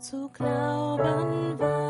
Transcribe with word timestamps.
zu 0.00 0.28
glauben 0.28 1.58
wagt 1.58 1.85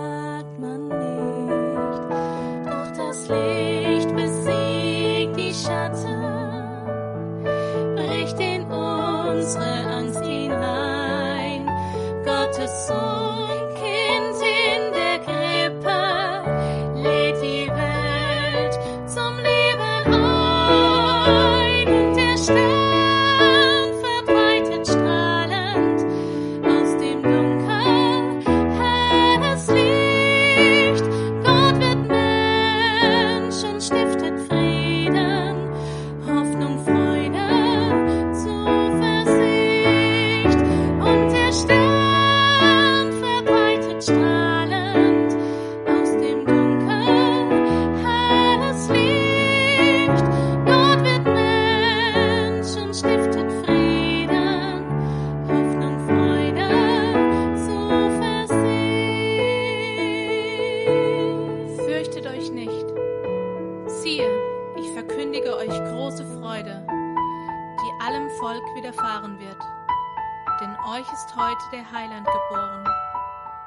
der 71.76 71.92
Heiland 71.92 72.26
geboren, 72.26 72.84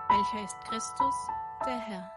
welcher 0.09 0.43
ist 0.43 0.59
Christus, 0.61 1.13
der 1.63 1.79
Herr. 1.79 2.11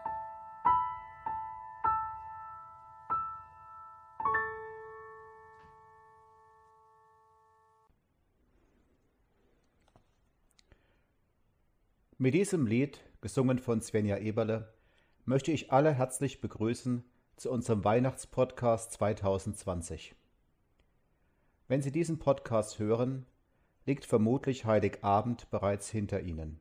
Mit 12.17 12.33
diesem 12.33 12.65
Lied, 12.65 12.99
gesungen 13.21 13.59
von 13.59 13.79
Svenja 13.79 14.17
Eberle, 14.17 14.73
möchte 15.25 15.51
ich 15.51 15.71
alle 15.71 15.93
herzlich 15.93 16.41
begrüßen 16.41 17.03
zu 17.35 17.51
unserem 17.51 17.83
Weihnachtspodcast 17.83 18.93
2020. 18.93 20.15
Wenn 21.67 21.83
Sie 21.83 21.91
diesen 21.91 22.17
Podcast 22.17 22.79
hören, 22.79 23.27
liegt 23.85 24.05
vermutlich 24.05 24.65
Heiligabend 24.65 25.49
bereits 25.51 25.89
hinter 25.89 26.21
Ihnen. 26.21 26.59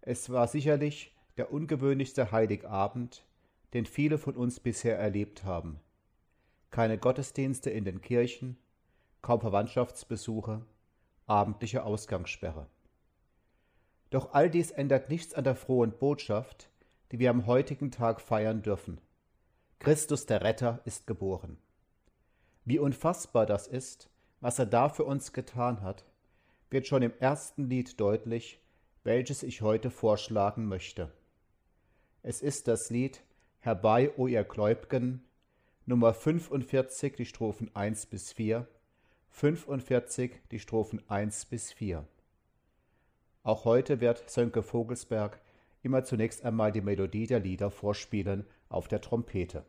Es 0.00 0.30
war 0.30 0.48
sicherlich 0.48 1.14
der 1.36 1.52
ungewöhnlichste 1.52 2.32
Heiligabend, 2.32 3.24
den 3.72 3.86
viele 3.86 4.18
von 4.18 4.36
uns 4.36 4.60
bisher 4.60 4.98
erlebt 4.98 5.44
haben. 5.44 5.80
Keine 6.70 6.98
Gottesdienste 6.98 7.70
in 7.70 7.84
den 7.84 8.00
Kirchen, 8.00 8.56
kaum 9.20 9.40
Verwandtschaftsbesuche, 9.40 10.64
abendliche 11.26 11.84
Ausgangssperre. 11.84 12.66
Doch 14.10 14.34
all 14.34 14.50
dies 14.50 14.70
ändert 14.70 15.08
nichts 15.08 15.32
an 15.34 15.44
der 15.44 15.54
frohen 15.54 15.92
Botschaft, 15.92 16.68
die 17.12 17.18
wir 17.18 17.30
am 17.30 17.46
heutigen 17.46 17.90
Tag 17.90 18.20
feiern 18.20 18.62
dürfen. 18.62 19.00
Christus 19.78 20.26
der 20.26 20.42
Retter 20.42 20.80
ist 20.84 21.06
geboren. 21.06 21.58
Wie 22.64 22.78
unfassbar 22.78 23.46
das 23.46 23.66
ist, 23.66 24.10
was 24.42 24.58
er 24.58 24.66
da 24.66 24.88
für 24.88 25.04
uns 25.04 25.32
getan 25.32 25.82
hat, 25.82 26.04
wird 26.68 26.88
schon 26.88 27.02
im 27.02 27.12
ersten 27.20 27.70
Lied 27.70 27.98
deutlich, 28.00 28.60
welches 29.04 29.44
ich 29.44 29.62
heute 29.62 29.88
vorschlagen 29.88 30.66
möchte. 30.66 31.12
Es 32.22 32.42
ist 32.42 32.68
das 32.68 32.90
Lied 32.90 33.22
Herbei, 33.60 34.10
o 34.16 34.26
ihr 34.26 34.42
Gläubgen, 34.42 35.24
Nummer 35.86 36.12
45, 36.12 37.14
die 37.14 37.24
Strophen 37.24 37.70
1 37.74 38.06
bis 38.06 38.32
4, 38.32 38.66
45, 39.30 40.32
die 40.50 40.58
Strophen 40.58 41.00
1 41.08 41.44
bis 41.44 41.72
4. 41.72 42.04
Auch 43.44 43.64
heute 43.64 44.00
wird 44.00 44.28
Sönke 44.28 44.64
Vogelsberg 44.64 45.40
immer 45.84 46.02
zunächst 46.02 46.44
einmal 46.44 46.72
die 46.72 46.80
Melodie 46.80 47.28
der 47.28 47.38
Lieder 47.38 47.70
vorspielen 47.70 48.44
auf 48.68 48.88
der 48.88 49.00
Trompete. 49.00 49.64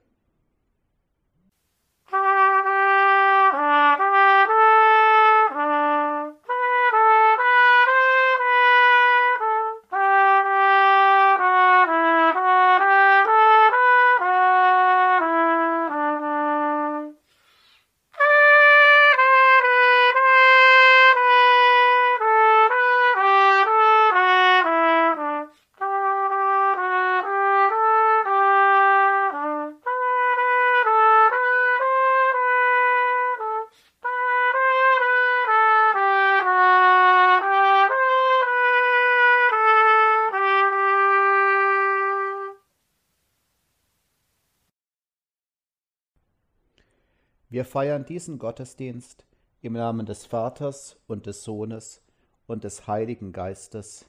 Feiern 47.73 48.05
diesen 48.05 48.37
Gottesdienst 48.37 49.25
im 49.63 49.73
Namen 49.73 50.05
des 50.05 50.27
Vaters 50.27 50.95
und 51.07 51.25
des 51.25 51.43
Sohnes 51.43 52.03
und 52.45 52.63
des 52.63 52.85
Heiligen 52.85 53.31
Geistes. 53.31 54.05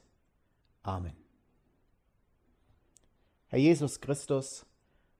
Amen. 0.82 1.16
Herr 3.46 3.58
Jesus 3.58 4.02
Christus, 4.02 4.66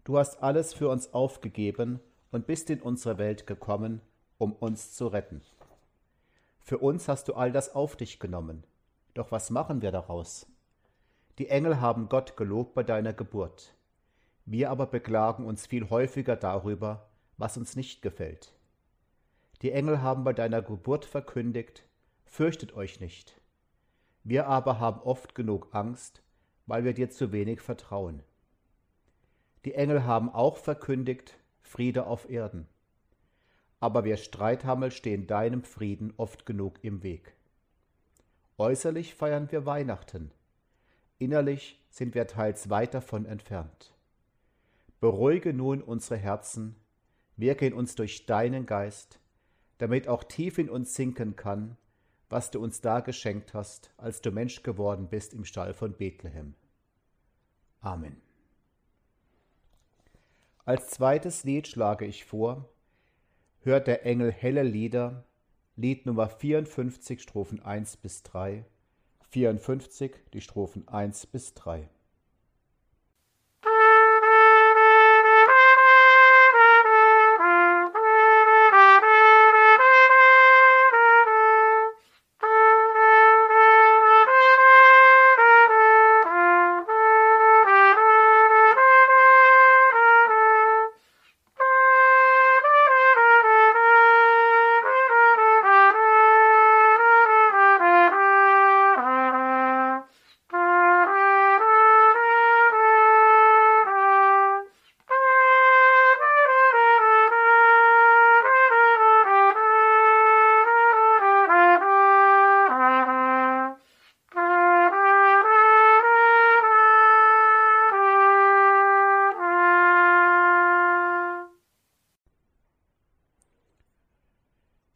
du 0.04 0.18
hast 0.18 0.42
alles 0.42 0.74
für 0.74 0.90
uns 0.90 1.14
aufgegeben 1.14 2.00
und 2.32 2.46
bist 2.46 2.68
in 2.68 2.82
unsere 2.82 3.16
Welt 3.16 3.46
gekommen, 3.46 4.02
um 4.36 4.52
uns 4.52 4.92
zu 4.92 5.06
retten. 5.06 5.40
Für 6.60 6.76
uns 6.76 7.08
hast 7.08 7.28
du 7.28 7.32
all 7.32 7.50
das 7.50 7.74
auf 7.74 7.96
dich 7.96 8.18
genommen. 8.18 8.62
Doch 9.14 9.32
was 9.32 9.48
machen 9.48 9.80
wir 9.80 9.90
daraus? 9.90 10.46
Die 11.38 11.48
Engel 11.48 11.80
haben 11.80 12.10
Gott 12.10 12.36
gelobt 12.36 12.74
bei 12.74 12.82
deiner 12.82 13.14
Geburt. 13.14 13.72
Wir 14.44 14.70
aber 14.70 14.84
beklagen 14.84 15.46
uns 15.46 15.66
viel 15.66 15.88
häufiger 15.88 16.36
darüber, 16.36 17.08
was 17.36 17.56
uns 17.56 17.76
nicht 17.76 18.02
gefällt. 18.02 18.54
Die 19.62 19.72
Engel 19.72 20.02
haben 20.02 20.24
bei 20.24 20.32
deiner 20.32 20.62
Geburt 20.62 21.04
verkündigt, 21.04 21.84
fürchtet 22.24 22.74
euch 22.74 23.00
nicht. 23.00 23.40
Wir 24.22 24.46
aber 24.46 24.80
haben 24.80 25.00
oft 25.00 25.34
genug 25.34 25.68
Angst, 25.72 26.22
weil 26.66 26.84
wir 26.84 26.94
dir 26.94 27.10
zu 27.10 27.32
wenig 27.32 27.60
vertrauen. 27.60 28.22
Die 29.64 29.74
Engel 29.74 30.04
haben 30.04 30.30
auch 30.30 30.56
verkündigt, 30.56 31.38
Friede 31.62 32.06
auf 32.06 32.28
Erden. 32.28 32.66
Aber 33.80 34.04
wir 34.04 34.16
Streithammel 34.16 34.90
stehen 34.90 35.26
deinem 35.26 35.62
Frieden 35.62 36.12
oft 36.16 36.46
genug 36.46 36.82
im 36.82 37.02
Weg. 37.02 37.34
Äußerlich 38.56 39.14
feiern 39.14 39.50
wir 39.50 39.66
Weihnachten, 39.66 40.30
innerlich 41.18 41.82
sind 41.90 42.14
wir 42.14 42.26
teils 42.26 42.70
weit 42.70 42.94
davon 42.94 43.26
entfernt. 43.26 43.94
Beruhige 45.00 45.52
nun 45.52 45.82
unsere 45.82 46.16
Herzen, 46.16 46.76
Wirke 47.36 47.66
in 47.66 47.74
uns 47.74 47.94
durch 47.94 48.26
deinen 48.26 48.66
Geist, 48.66 49.18
damit 49.78 50.08
auch 50.08 50.24
tief 50.24 50.58
in 50.58 50.70
uns 50.70 50.94
sinken 50.94 51.36
kann, 51.36 51.76
was 52.28 52.50
du 52.50 52.60
uns 52.60 52.80
da 52.80 53.00
geschenkt 53.00 53.54
hast, 53.54 53.92
als 53.96 54.20
du 54.20 54.30
Mensch 54.30 54.62
geworden 54.62 55.08
bist 55.08 55.34
im 55.34 55.44
Stall 55.44 55.74
von 55.74 55.92
Bethlehem. 55.92 56.54
Amen. 57.80 58.20
Als 60.64 60.88
zweites 60.88 61.44
Lied 61.44 61.68
schlage 61.68 62.06
ich 62.06 62.24
vor, 62.24 62.68
hört 63.60 63.86
der 63.86 64.06
Engel 64.06 64.32
helle 64.32 64.62
Lieder, 64.62 65.24
Lied 65.76 66.06
Nummer 66.06 66.28
54, 66.28 67.20
Strophen 67.20 67.60
1 67.60 67.98
bis 67.98 68.22
3, 68.22 68.64
54, 69.30 70.14
die 70.32 70.40
Strophen 70.40 70.88
1 70.88 71.26
bis 71.26 71.52
3. 71.54 71.88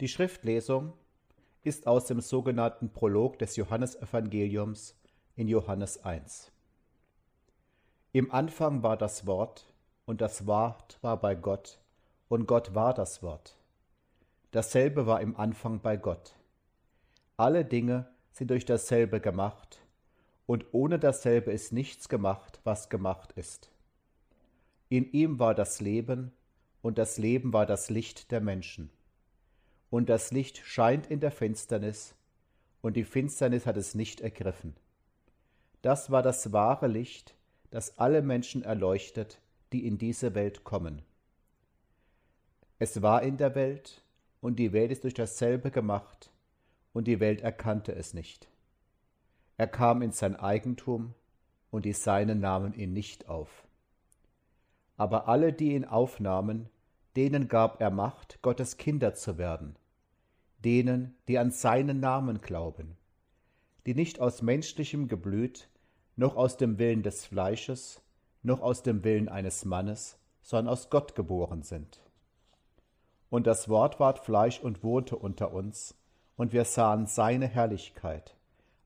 Die 0.09 0.15
Schriftlesung 0.15 0.95
ist 1.65 1.87
aus 1.87 2.07
dem 2.07 2.23
sogenannten 2.23 2.91
Prolog 2.91 3.39
des 3.39 3.57
Johannesevangeliums 3.57 4.99
in 5.37 5.49
Johannes 5.49 6.03
1. 6.03 6.51
Im 8.13 8.33
Anfang 8.33 8.83
war 8.83 8.97
das 8.97 9.27
Wort, 9.27 9.71
und 10.07 10.23
das 10.23 10.47
Wort 10.47 10.99
war 11.03 11.21
bei 11.21 11.35
Gott, 11.35 11.79
und 12.31 12.47
Gott 12.47 12.75
war 12.75 12.95
das 12.95 13.23
Wort. 13.23 13.59
Dasselbe 14.51 15.07
war 15.07 15.21
im 15.21 15.37
Anfang 15.37 15.83
bei 15.83 15.99
Gott. 15.99 16.33
Alle 17.37 17.67
Dinge 17.67 18.09
sind 18.33 18.49
durch 18.51 18.65
dasselbe 18.65 19.21
gemacht, 19.21 19.79
und 20.47 20.65
ohne 20.73 20.99
dasselbe 20.99 21.53
ist 21.53 21.71
nichts 21.75 22.09
gemacht, 22.09 22.63
was 22.65 22.89
gemacht 22.89 23.33
ist. 23.33 23.71
In 24.89 25.13
ihm 25.13 25.39
war 25.39 25.55
das 25.55 25.83
Leben, 25.83 26.33
und 26.81 26.97
das 26.97 27.19
Leben 27.19 27.53
war 27.53 27.67
das 27.67 27.91
Licht 27.91 28.31
der 28.31 28.41
Menschen 28.41 28.91
und 29.91 30.09
das 30.09 30.31
Licht 30.31 30.59
scheint 30.65 31.07
in 31.07 31.21
der 31.21 31.31
Finsternis, 31.31 32.15
und 32.81 32.97
die 32.97 33.05
Finsternis 33.05 33.67
hat 33.67 33.77
es 33.77 33.95
nicht 33.95 34.21
ergriffen. 34.21 34.77
Das 35.83 36.11
war 36.11 36.23
das 36.23 36.53
wahre 36.53 36.87
Licht, 36.87 37.35
das 37.71 37.99
alle 37.99 38.23
Menschen 38.23 38.63
erleuchtet, 38.63 39.41
die 39.73 39.87
in 39.87 39.99
diese 39.99 40.35
Welt 40.35 40.65
kommen. 40.65 41.03
Es 42.79 43.03
war 43.03 43.23
in 43.23 43.37
der 43.37 43.55
Welt, 43.55 44.03
und 44.41 44.59
die 44.59 44.73
Welt 44.73 44.93
ist 44.93 45.05
durch 45.05 45.15
dasselbe 45.15 45.71
gemacht, 45.71 46.31
und 46.93 47.07
die 47.07 47.21
Welt 47.21 47.41
erkannte 47.41 47.95
es 47.95 48.15
nicht. 48.15 48.49
Er 49.57 49.67
kam 49.67 50.03
in 50.03 50.13
sein 50.13 50.37
Eigentum, 50.37 51.15
und 51.71 51.85
die 51.85 51.93
Seinen 51.93 52.41
nahmen 52.41 52.73
ihn 52.73 52.93
nicht 52.93 53.29
auf. 53.29 53.67
Aber 54.97 55.29
alle, 55.29 55.53
die 55.53 55.75
ihn 55.75 55.85
aufnahmen, 55.85 56.69
denen 57.19 57.49
gab 57.49 57.81
er 57.81 57.91
Macht, 57.91 58.41
Gottes 58.43 58.77
Kinder 58.77 59.13
zu 59.13 59.39
werden, 59.39 59.75
denen, 60.65 61.17
die 61.27 61.37
an 61.37 61.51
seinen 61.51 61.99
Namen 61.99 62.41
glauben, 62.41 62.97
die 63.87 63.97
nicht 63.97 64.21
aus 64.21 64.41
menschlichem 64.41 65.09
Geblüt, 65.09 65.69
noch 66.15 66.37
aus 66.37 66.59
dem 66.59 66.79
Willen 66.79 67.03
des 67.03 67.27
Fleisches, 67.27 68.01
noch 68.45 68.61
aus 68.61 68.85
dem 68.85 69.03
Willen 69.03 69.29
eines 69.29 69.65
Mannes, 69.65 70.17
sondern 70.43 70.73
aus 70.73 70.91
Gott 70.91 71.17
geboren 71.17 71.65
sind. 71.65 72.01
Und 73.31 73.49
das 73.49 73.69
Wort 73.69 73.99
ward 73.99 74.21
Fleisch 74.21 74.61
und 74.61 74.85
wohnte 74.85 75.17
unter 75.17 75.53
uns, 75.53 75.97
und 76.37 76.53
wir 76.53 76.65
sahen 76.65 77.09
seine 77.09 77.49
Herrlichkeit, 77.49 78.37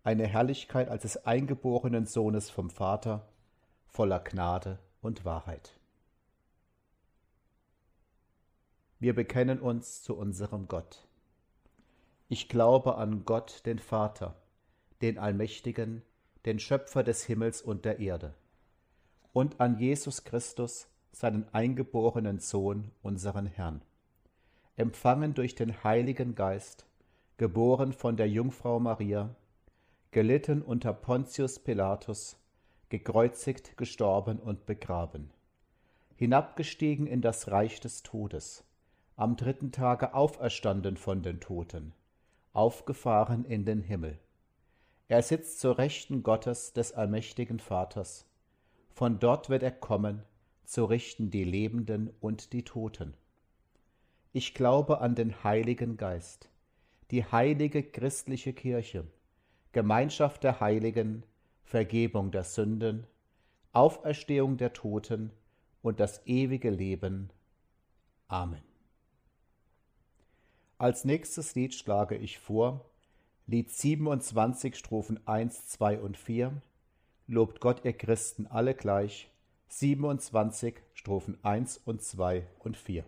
eine 0.05 0.27
Herrlichkeit 0.27 0.89
als 0.89 1.03
des 1.03 1.27
eingeborenen 1.27 2.07
Sohnes 2.07 2.49
vom 2.49 2.71
Vater, 2.71 3.29
voller 3.89 4.21
Gnade 4.21 4.79
und 5.03 5.27
Wahrheit. 5.27 5.75
Wir 9.03 9.17
bekennen 9.17 9.59
uns 9.59 10.05
zu 10.05 10.17
unserem 10.17 10.69
Gott. 10.69 11.09
Ich 12.29 12.49
glaube 12.49 12.99
an 12.99 13.25
Gott, 13.25 13.67
den 13.67 13.81
Vater, 13.81 14.37
den 15.01 15.19
Allmächtigen, 15.19 16.03
den 16.45 16.61
Schöpfer 16.61 17.03
des 17.03 17.25
Himmels 17.25 17.63
und 17.63 17.85
der 17.85 17.99
Erde, 17.99 18.33
und 19.33 19.61
an 19.61 19.77
Jesus 19.77 20.23
Christus, 20.23 20.87
seinen 21.11 21.53
eingeborenen 21.53 22.39
Sohn, 22.39 22.93
unseren 23.03 23.47
Herrn, 23.47 23.83
empfangen 24.77 25.35
durch 25.35 25.57
den 25.57 25.83
Heiligen 25.83 26.37
Geist, 26.37 26.87
geboren 27.39 27.93
von 27.93 28.17
der 28.17 28.29
Jungfrau 28.29 28.79
Maria, 28.79 29.35
gelitten 30.13 30.63
unter 30.63 30.93
Pontius 30.93 31.59
Pilatus, 31.59 32.37
gekreuzigt, 32.89 33.77
gestorben 33.77 34.39
und 34.39 34.65
begraben, 34.65 35.33
hinabgestiegen 36.15 37.09
in 37.09 37.21
das 37.21 37.51
Reich 37.51 37.81
des 37.81 38.05
Todes, 38.05 38.65
am 39.17 39.37
dritten 39.37 39.73
Tage 39.73 40.15
auferstanden 40.15 40.97
von 40.97 41.23
den 41.23 41.41
Toten, 41.41 41.93
aufgefahren 42.53 43.45
in 43.45 43.65
den 43.65 43.83
Himmel. 43.83 44.19
Er 45.09 45.23
sitzt 45.23 45.61
zur 45.61 45.79
Rechten 45.79 46.23
Gottes 46.23 46.73
des 46.73 46.93
allmächtigen 46.93 47.59
Vaters. 47.59 48.27
Von 48.91 49.19
dort 49.19 49.51
wird 49.51 49.63
er 49.63 49.71
kommen, 49.71 50.23
zu 50.65 50.85
richten 50.85 51.31
die 51.31 51.45
Lebenden 51.45 52.11
und 52.21 52.53
die 52.53 52.65
Toten. 52.65 53.15
Ich 54.33 54.55
glaube 54.55 55.01
an 55.03 55.15
den 55.15 55.45
Heiligen 55.45 55.99
Geist, 55.99 56.49
die 57.11 57.25
heilige 57.25 57.83
christliche 57.83 58.55
Kirche, 58.55 59.07
Gemeinschaft 59.73 60.45
der 60.45 60.61
Heiligen, 60.61 61.25
Vergebung 61.63 62.31
der 62.31 62.45
Sünden, 62.45 63.07
Auferstehung 63.73 64.57
der 64.57 64.73
Toten 64.73 65.31
und 65.83 66.01
das 66.01 66.27
ewige 66.27 66.71
Leben. 66.71 67.31
Amen. 68.29 68.72
Als 70.83 71.05
nächstes 71.05 71.55
Lied 71.55 71.75
schlage 71.75 72.17
ich 72.17 72.41
vor 72.41 72.85
Lied 73.47 73.71
27, 73.71 74.75
Strophen 74.75 75.25
1, 75.29 75.69
2 75.69 76.01
und 76.01 76.17
4. 76.17 76.61
Lobt 77.29 77.61
Gott, 77.61 77.85
ihr 77.85 77.93
Christen, 77.93 78.49
alle 78.49 78.75
gleich. 78.75 79.31
27, 79.69 80.83
Strophen 80.95 81.39
1 81.45 81.79
und 81.85 82.03
2 82.03 82.49
und 82.59 82.77
4. 82.77 83.05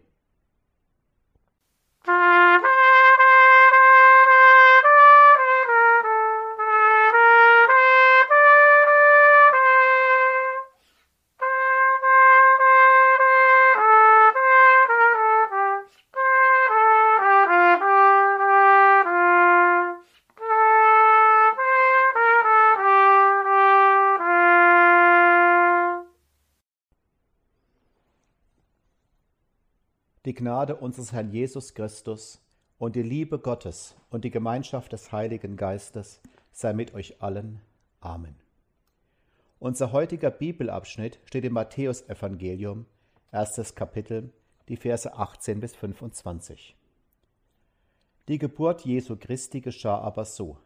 Die 30.25 30.35
Gnade 30.35 30.77
unseres 30.77 31.13
Herrn 31.13 31.31
Jesus 31.33 31.75
Christus 31.75 32.41
und 32.79 32.97
die 32.97 33.03
Liebe 33.03 33.39
Gottes 33.39 33.95
und 34.09 34.25
die 34.25 34.31
Gemeinschaft 34.31 34.95
des 34.95 35.13
Heiligen 35.13 35.59
Geistes 35.59 36.23
sei 36.51 36.73
mit 36.73 36.95
euch 36.95 37.21
allen. 37.21 37.61
Amen. 38.01 38.35
Unser 39.59 39.93
heutiger 39.93 40.31
Bibelabschnitt 40.31 41.21
steht 41.27 41.45
im 41.45 41.53
Matthäusevangelium, 41.53 42.87
erstes 43.33 43.75
Kapitel, 43.75 44.33
die 44.69 44.79
Verse 44.79 45.13
18 45.13 45.61
bis 45.61 45.77
25. 45.77 46.75
Die 48.29 48.39
Geburt 48.39 48.87
Jesu 48.87 49.17
Christi 49.17 49.61
geschah 49.61 49.99
aber 49.99 50.25
so. 50.25 50.57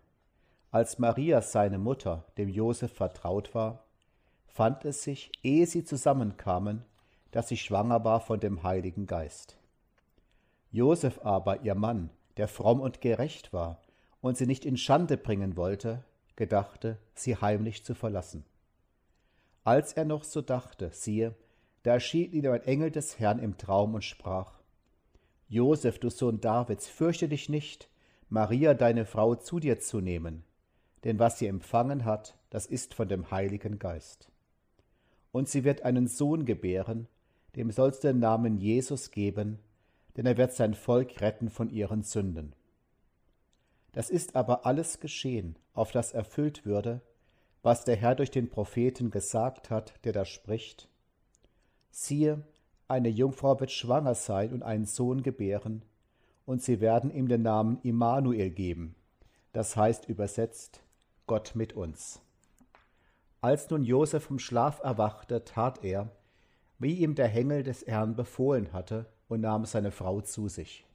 Als 0.70 1.00
Maria, 1.00 1.42
seine 1.42 1.78
Mutter, 1.78 2.24
dem 2.36 2.48
Josef 2.48 2.92
vertraut 2.92 3.56
war, 3.56 3.82
fand 4.46 4.84
es 4.84 5.02
sich, 5.02 5.32
ehe 5.42 5.66
sie 5.66 5.82
zusammenkamen, 5.82 6.84
dass 7.30 7.49
sie 7.49 7.56
schwanger 7.56 8.04
war 8.04 8.20
von 8.20 8.40
dem 8.40 8.62
Heiligen 8.62 9.06
Geist. 9.06 9.58
Josef 10.70 11.20
aber, 11.23 11.62
ihr 11.62 11.75
Mann, 11.75 12.11
der 12.37 12.49
fromm 12.49 12.80
und 12.80 13.00
gerecht 13.00 13.52
war 13.52 13.80
und 14.20 14.37
sie 14.37 14.47
nicht 14.47 14.64
in 14.64 14.76
Schande 14.76 15.16
bringen 15.16 15.56
wollte, 15.56 16.04
gedachte, 16.37 16.99
sie 17.14 17.37
heimlich 17.37 17.85
zu 17.85 17.94
verlassen. 17.94 18.44
Als 19.64 19.92
er 19.92 20.04
noch 20.04 20.25
so 20.25 20.40
dachte, 20.40 20.90
siehe, 20.92 21.35
da 21.82 21.94
erschien 21.94 22.32
ihm 22.32 22.50
ein 22.50 22.62
Engel 22.62 22.90
des 22.90 23.18
Herrn 23.18 23.38
im 23.38 23.58
Traum 23.58 23.94
und 23.94 24.04
sprach, 24.04 24.61
Josef, 25.49 25.99
du 25.99 26.11
Sohn 26.11 26.40
Davids, 26.40 26.88
fürchte 26.88 27.28
dich 27.28 27.49
nicht, 27.49 27.88
Maria, 28.28 28.75
deine 28.75 29.06
Frau, 29.06 29.35
zu 29.35 29.58
dir 29.58 29.80
zu 29.80 30.00
nehmen, 30.00 30.44
denn 31.04 31.18
was 31.18 31.38
sie 31.38 31.47
empfangen 31.47 32.04
hat, 32.04 32.37
das 32.50 32.66
ist 32.66 32.94
von 32.94 33.08
dem 33.08 33.30
Heiligen 33.30 33.78
Geist. 33.78 34.30
Und 35.32 35.49
sie 35.49 35.64
wird 35.64 35.82
einen 35.82 36.08
Sohn 36.08 36.44
gebären, 36.44 37.08
dem 37.56 37.70
sollst 37.70 38.04
du 38.04 38.08
den 38.08 38.20
Namen 38.20 38.58
Jesus 38.58 39.10
geben, 39.10 39.58
denn 40.16 40.26
er 40.26 40.36
wird 40.36 40.52
sein 40.52 40.74
Volk 40.74 41.20
retten 41.20 41.48
von 41.50 41.70
ihren 41.70 42.02
Sünden. 42.02 42.54
Das 43.92 44.10
ist 44.10 44.36
aber 44.36 44.66
alles 44.66 45.00
geschehen, 45.00 45.56
auf 45.72 45.92
das 45.92 46.12
erfüllt 46.12 46.64
würde, 46.66 47.00
was 47.62 47.84
der 47.84 47.96
Herr 47.96 48.14
durch 48.14 48.30
den 48.30 48.48
Propheten 48.48 49.10
gesagt 49.10 49.70
hat, 49.70 49.94
der 50.04 50.12
da 50.12 50.24
spricht. 50.24 50.88
Siehe, 51.90 52.44
eine 52.86 53.08
Jungfrau 53.08 53.58
wird 53.60 53.70
schwanger 53.70 54.14
sein 54.14 54.52
und 54.52 54.62
einen 54.62 54.86
Sohn 54.86 55.22
gebären, 55.22 55.82
und 56.46 56.62
sie 56.62 56.80
werden 56.80 57.10
ihm 57.10 57.28
den 57.28 57.42
Namen 57.42 57.78
Immanuel 57.82 58.50
geben, 58.50 58.94
das 59.52 59.76
heißt 59.76 60.08
übersetzt 60.08 60.82
Gott 61.26 61.52
mit 61.54 61.74
uns. 61.74 62.22
Als 63.40 63.68
nun 63.68 63.84
Josef 63.84 64.24
vom 64.24 64.38
Schlaf 64.38 64.80
erwachte, 64.82 65.44
tat 65.44 65.84
er, 65.84 66.10
wie 66.78 66.94
ihm 66.94 67.14
der 67.14 67.28
Hengel 67.28 67.62
des 67.62 67.87
Herrn 67.87 68.14
befohlen 68.14 68.73
hatte, 68.73 69.06
und 69.28 69.42
nahm 69.42 69.66
seine 69.66 69.90
Frau 69.90 70.20
zu 70.23 70.49
sich. 70.49 70.87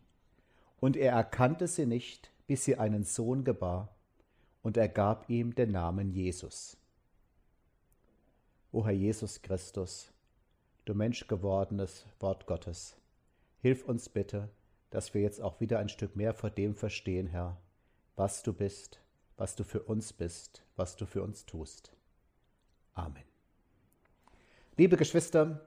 Und 0.80 0.98
er 0.98 1.13
erkannte 1.13 1.68
sie 1.68 1.86
nicht, 1.86 2.32
bis 2.48 2.66
sie 2.66 2.78
einen 2.78 3.04
Sohn 3.04 3.44
gebar, 3.44 3.96
und 4.63 4.75
er 4.75 4.90
gab 4.90 5.30
ihm 5.30 5.54
den 5.56 5.72
Namen 5.72 6.10
Jesus. 6.12 6.78
O 8.72 8.86
Herr 8.86 8.94
Jesus 8.94 9.42
Christus, 9.42 10.12
du 10.86 10.96
menschgewordenes 10.96 12.06
Wort 12.20 12.48
Gottes, 12.48 12.98
hilf 13.62 13.86
uns 13.86 14.10
bitte, 14.10 14.50
dass 14.90 15.13
wir 15.13 15.22
jetzt 15.22 15.42
auch 15.42 15.60
wieder 15.60 15.80
ein 15.80 15.90
Stück 15.90 16.16
mehr 16.16 16.34
vor 16.34 16.50
dem 16.50 16.75
verstehen, 16.75 17.28
Herr, 17.28 17.58
was 18.16 18.44
du 18.44 18.54
bist, 18.54 19.00
was 19.38 19.56
du 19.56 19.63
für 19.63 19.84
uns 19.84 20.13
bist, 20.13 20.63
was 20.75 20.96
du 20.96 21.06
für 21.06 21.24
uns 21.24 21.46
tust. 21.46 21.94
Amen. 22.94 23.24
Liebe 24.75 24.98
Geschwister, 24.98 25.62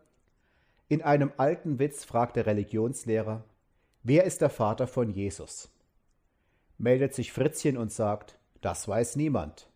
in 0.88 1.02
einem 1.02 1.32
alten 1.36 1.78
Witz 1.78 2.04
fragt 2.04 2.36
der 2.36 2.46
Religionslehrer, 2.46 3.44
wer 4.02 4.24
ist 4.24 4.40
der 4.40 4.50
Vater 4.50 4.86
von 4.86 5.10
Jesus? 5.10 5.68
Meldet 6.78 7.14
sich 7.14 7.32
Fritzchen 7.32 7.76
und 7.76 7.90
sagt, 7.90 8.38
das 8.60 8.86
weiß 8.86 9.16
niemand. 9.16 9.68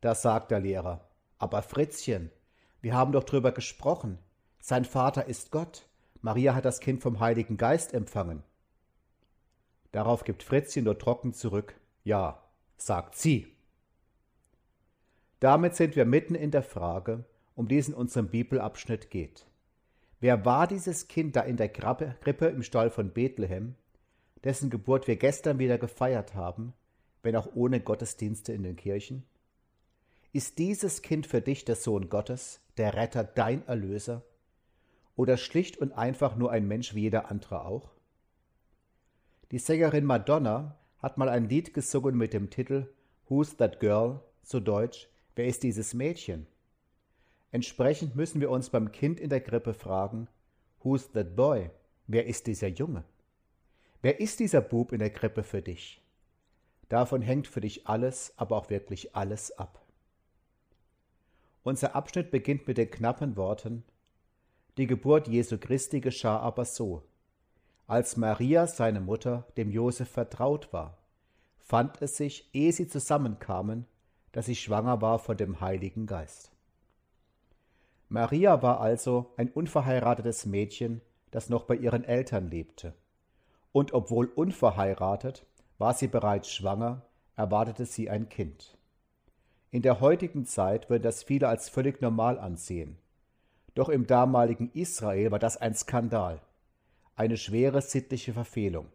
Da 0.00 0.14
sagt 0.14 0.50
der 0.50 0.60
Lehrer, 0.60 1.08
aber 1.38 1.62
Fritzchen, 1.62 2.30
wir 2.80 2.94
haben 2.94 3.12
doch 3.12 3.24
drüber 3.24 3.52
gesprochen. 3.52 4.18
Sein 4.60 4.84
Vater 4.84 5.26
ist 5.26 5.50
Gott. 5.50 5.86
Maria 6.20 6.54
hat 6.54 6.64
das 6.64 6.80
Kind 6.80 7.02
vom 7.02 7.18
Heiligen 7.18 7.56
Geist 7.56 7.94
empfangen. 7.94 8.44
Darauf 9.90 10.24
gibt 10.24 10.42
Fritzchen 10.42 10.84
nur 10.84 10.98
trocken 10.98 11.32
zurück, 11.32 11.74
ja, 12.04 12.42
sagt 12.76 13.16
sie. 13.16 13.56
Damit 15.40 15.74
sind 15.74 15.96
wir 15.96 16.04
mitten 16.04 16.36
in 16.36 16.52
der 16.52 16.62
Frage, 16.62 17.24
um 17.56 17.66
die 17.66 17.78
es 17.78 17.88
in 17.88 17.94
unserem 17.94 18.28
Bibelabschnitt 18.28 19.10
geht. 19.10 19.46
Wer 20.22 20.44
war 20.44 20.68
dieses 20.68 21.08
Kind 21.08 21.34
da 21.34 21.40
in 21.40 21.56
der 21.56 21.68
Krippe 21.68 22.46
im 22.46 22.62
Stall 22.62 22.90
von 22.90 23.10
Bethlehem, 23.10 23.74
dessen 24.44 24.70
Geburt 24.70 25.08
wir 25.08 25.16
gestern 25.16 25.58
wieder 25.58 25.78
gefeiert 25.78 26.36
haben, 26.36 26.74
wenn 27.24 27.34
auch 27.34 27.48
ohne 27.56 27.80
Gottesdienste 27.80 28.52
in 28.52 28.62
den 28.62 28.76
Kirchen? 28.76 29.24
Ist 30.32 30.60
dieses 30.60 31.02
Kind 31.02 31.26
für 31.26 31.40
dich 31.40 31.64
der 31.64 31.74
Sohn 31.74 32.08
Gottes, 32.08 32.60
der 32.76 32.94
Retter, 32.94 33.24
dein 33.24 33.66
Erlöser? 33.66 34.22
Oder 35.16 35.36
schlicht 35.36 35.78
und 35.78 35.90
einfach 35.90 36.36
nur 36.36 36.52
ein 36.52 36.68
Mensch 36.68 36.94
wie 36.94 37.00
jeder 37.00 37.28
andere 37.28 37.64
auch? 37.64 37.90
Die 39.50 39.58
Sängerin 39.58 40.04
Madonna 40.04 40.78
hat 40.98 41.18
mal 41.18 41.30
ein 41.30 41.48
Lied 41.48 41.74
gesungen 41.74 42.16
mit 42.16 42.32
dem 42.32 42.48
Titel 42.48 42.86
Who's 43.28 43.56
That 43.56 43.80
Girl? 43.80 44.20
zu 44.44 44.60
Deutsch 44.60 45.08
Wer 45.34 45.46
ist 45.46 45.64
dieses 45.64 45.94
Mädchen? 45.94 46.46
Entsprechend 47.52 48.16
müssen 48.16 48.40
wir 48.40 48.50
uns 48.50 48.70
beim 48.70 48.90
Kind 48.92 49.20
in 49.20 49.28
der 49.28 49.42
Krippe 49.42 49.74
fragen, 49.74 50.26
Who's 50.82 51.12
that 51.12 51.36
boy? 51.36 51.70
Wer 52.06 52.26
ist 52.26 52.46
dieser 52.46 52.68
Junge? 52.68 53.04
Wer 54.00 54.18
ist 54.20 54.40
dieser 54.40 54.62
Bub 54.62 54.90
in 54.90 54.98
der 54.98 55.10
Krippe 55.10 55.42
für 55.42 55.62
dich? 55.62 56.02
Davon 56.88 57.22
hängt 57.22 57.46
für 57.46 57.60
dich 57.60 57.86
alles, 57.86 58.32
aber 58.36 58.56
auch 58.56 58.70
wirklich 58.70 59.14
alles 59.14 59.56
ab. 59.58 59.80
Unser 61.62 61.94
Abschnitt 61.94 62.30
beginnt 62.30 62.66
mit 62.66 62.78
den 62.78 62.90
knappen 62.90 63.36
Worten 63.36 63.84
Die 64.78 64.86
Geburt 64.86 65.28
Jesu 65.28 65.58
Christi 65.58 66.00
geschah 66.00 66.38
aber 66.38 66.64
so. 66.64 67.02
Als 67.86 68.16
Maria, 68.16 68.66
seine 68.66 69.00
Mutter, 69.00 69.46
dem 69.58 69.70
Josef 69.70 70.08
vertraut 70.08 70.72
war, 70.72 70.96
fand 71.58 72.00
es 72.00 72.16
sich, 72.16 72.48
ehe 72.54 72.72
sie 72.72 72.88
zusammenkamen, 72.88 73.86
dass 74.32 74.46
sie 74.46 74.56
schwanger 74.56 75.02
war 75.02 75.18
von 75.18 75.36
dem 75.36 75.60
Heiligen 75.60 76.06
Geist. 76.06 76.51
Maria 78.12 78.60
war 78.60 78.78
also 78.78 79.32
ein 79.38 79.48
unverheiratetes 79.48 80.44
Mädchen, 80.44 81.00
das 81.30 81.48
noch 81.48 81.64
bei 81.64 81.76
ihren 81.76 82.04
Eltern 82.04 82.50
lebte. 82.50 82.92
Und 83.72 83.94
obwohl 83.94 84.26
unverheiratet, 84.26 85.46
war 85.78 85.94
sie 85.94 86.08
bereits 86.08 86.50
schwanger, 86.50 87.06
erwartete 87.36 87.86
sie 87.86 88.10
ein 88.10 88.28
Kind. 88.28 88.76
In 89.70 89.80
der 89.80 90.00
heutigen 90.00 90.44
Zeit 90.44 90.90
würden 90.90 91.04
das 91.04 91.22
viele 91.22 91.48
als 91.48 91.70
völlig 91.70 92.02
normal 92.02 92.38
ansehen. 92.38 92.98
Doch 93.72 93.88
im 93.88 94.06
damaligen 94.06 94.70
Israel 94.74 95.30
war 95.30 95.38
das 95.38 95.56
ein 95.56 95.74
Skandal, 95.74 96.42
eine 97.16 97.38
schwere 97.38 97.80
sittliche 97.80 98.34
Verfehlung. 98.34 98.88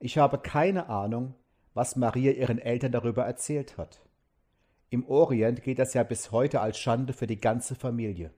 Ich 0.00 0.18
habe 0.18 0.36
keine 0.36 0.90
Ahnung, 0.90 1.32
was 1.72 1.96
Maria 1.96 2.32
ihren 2.32 2.58
Eltern 2.58 2.92
darüber 2.92 3.24
erzählt 3.24 3.78
hat. 3.78 4.00
Im 4.90 5.06
Orient 5.06 5.62
geht 5.62 5.78
das 5.78 5.92
ja 5.94 6.02
bis 6.02 6.32
heute 6.32 6.60
als 6.60 6.78
Schande 6.78 7.12
für 7.12 7.26
die 7.26 7.40
ganze 7.40 7.74
Familie. 7.74 8.32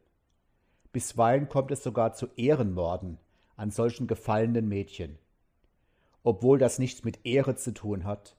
Bisweilen 0.93 1.49
kommt 1.49 1.71
es 1.71 1.85
sogar 1.85 2.13
zu 2.15 2.27
Ehrenmorden 2.37 3.19
an 3.57 3.71
solchen 3.71 4.09
gefallenen 4.09 4.67
Mädchen. 4.67 5.19
Obwohl 6.25 6.59
das 6.59 6.79
nichts 6.79 7.05
mit 7.05 7.25
Ehre 7.25 7.55
zu 7.55 7.73
tun 7.73 8.05
hat, 8.05 8.37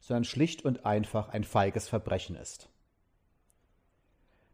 sondern 0.00 0.24
schlicht 0.24 0.64
und 0.64 0.84
einfach 0.84 1.28
ein 1.28 1.44
feiges 1.44 1.88
Verbrechen 1.88 2.34
ist. 2.36 2.68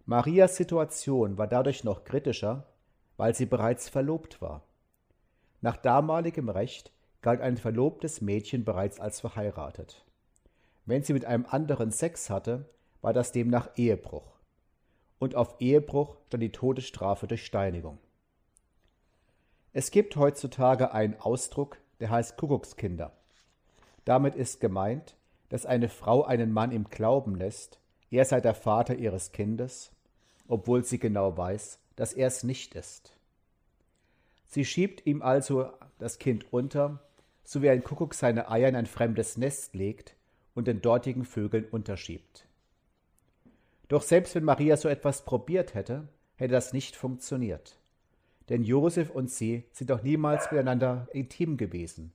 Marias 0.05 0.57
Situation 0.57 1.39
war 1.39 1.47
dadurch 1.47 1.85
noch 1.85 2.05
kritischer, 2.05 2.67
weil 3.17 3.35
sie 3.35 3.47
bereits 3.47 3.89
verlobt 3.89 4.43
war. 4.43 4.63
Nach 5.61 5.77
damaligem 5.77 6.49
Recht 6.49 6.93
galt 7.23 7.41
ein 7.41 7.57
verlobtes 7.57 8.21
Mädchen 8.21 8.65
bereits 8.65 9.01
als 9.01 9.21
verheiratet. 9.21 10.05
Wenn 10.85 11.03
sie 11.03 11.13
mit 11.13 11.25
einem 11.25 11.47
anderen 11.47 11.91
Sex 11.91 12.31
hatte, 12.31 12.69
war 13.01 13.13
das 13.13 13.33
demnach 13.33 13.71
Ehebruch. 13.77 14.39
Und 15.19 15.35
auf 15.35 15.61
Ehebruch 15.61 16.17
stand 16.27 16.43
die 16.43 16.53
Todesstrafe 16.53 17.27
durch 17.27 17.45
Steinigung. 17.45 17.99
Es 19.73 19.91
gibt 19.91 20.17
heutzutage 20.17 20.93
einen 20.93 21.21
Ausdruck, 21.21 21.79
der 22.01 22.11
heißt 22.11 22.37
Kuckuckskinder. 22.37 23.13
Damit 24.05 24.35
ist 24.35 24.61
gemeint, 24.61 25.17
dass 25.49 25.67
eine 25.67 25.89
Frau 25.89 26.25
einen 26.25 26.53
Mann 26.53 26.73
im 26.73 26.85
Glauben 26.85 27.35
lässt, 27.35 27.79
er 28.11 28.25
sei 28.25 28.41
der 28.41 28.55
Vater 28.55 28.97
ihres 28.97 29.33
Kindes 29.33 29.93
obwohl 30.51 30.85
sie 30.85 30.99
genau 30.99 31.37
weiß, 31.37 31.79
dass 31.95 32.13
er 32.13 32.27
es 32.27 32.43
nicht 32.43 32.75
ist. 32.75 33.15
Sie 34.47 34.65
schiebt 34.65 35.07
ihm 35.07 35.23
also 35.23 35.71
das 35.99 36.19
Kind 36.19 36.53
unter, 36.53 36.99
so 37.45 37.63
wie 37.63 37.71
ein 37.71 37.85
Kuckuck 37.85 38.15
seine 38.15 38.51
Eier 38.51 38.69
in 38.69 38.75
ein 38.75 38.87
fremdes 38.87 39.37
Nest 39.37 39.75
legt 39.75 40.17
und 40.55 40.67
den 40.67 40.83
dortigen 40.83 41.25
Vögeln 41.25 41.67
unterschiebt. 41.71 42.49
Doch 43.91 44.03
selbst 44.03 44.37
wenn 44.37 44.45
Maria 44.45 44.77
so 44.77 44.89
etwas 44.89 45.25
probiert 45.25 45.75
hätte, 45.75 46.07
hätte 46.37 46.53
das 46.53 46.73
nicht 46.73 46.95
funktioniert. 46.95 47.77
Denn 48.49 48.63
Josef 48.63 49.11
und 49.11 49.29
sie 49.29 49.65
sind 49.73 49.91
doch 49.91 50.05
niemals 50.05 50.49
miteinander 50.53 51.09
intim 51.13 51.57
gewesen. 51.57 52.13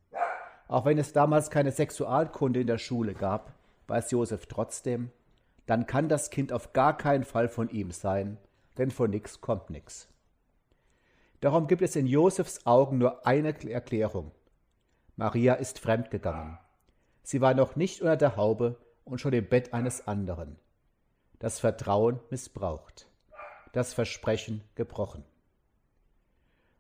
Auch 0.70 0.86
wenn 0.86 0.98
es 0.98 1.12
damals 1.12 1.50
keine 1.50 1.74
Sexualkunde 1.74 2.62
in 2.62 2.67
der 2.67 2.77
Schule 2.77 3.13
gab, 3.13 3.53
weiß 3.88 4.12
Josef 4.12 4.46
trotzdem, 4.46 5.12
dann 5.65 5.86
kann 5.86 6.08
das 6.08 6.29
Kind 6.29 6.53
auf 6.53 6.72
gar 6.72 6.96
keinen 6.96 7.25
Fall 7.25 7.50
von 7.50 7.70
ihm 7.70 7.91
sein, 7.91 8.38
denn 8.77 8.89
von 8.89 9.10
nix 9.10 9.41
kommt 9.41 9.70
nix. 9.70 10.08
Darum 11.42 11.68
gibt 11.68 11.81
es 11.81 11.98
in 11.98 12.07
Josefs 12.07 12.66
Augen 12.66 13.00
nur 13.00 13.27
eine 13.27 13.53
Erklärung. 13.70 14.31
Maria 15.18 15.55
ist 15.55 15.79
fremdgegangen. 15.79 16.57
Sie 17.22 17.42
war 17.42 17.53
noch 17.53 17.75
nicht 17.75 18.01
unter 18.01 18.16
der 18.16 18.38
Haube 18.38 18.77
und 19.03 19.20
schon 19.20 19.33
im 19.33 19.50
Bett 19.50 19.74
eines 19.74 20.07
anderen. 20.07 20.55
Das 21.39 21.59
Vertrauen 21.59 22.19
missbraucht. 22.29 23.07
Das 23.74 23.93
Versprechen 23.93 24.63
gebrochen. 24.75 25.24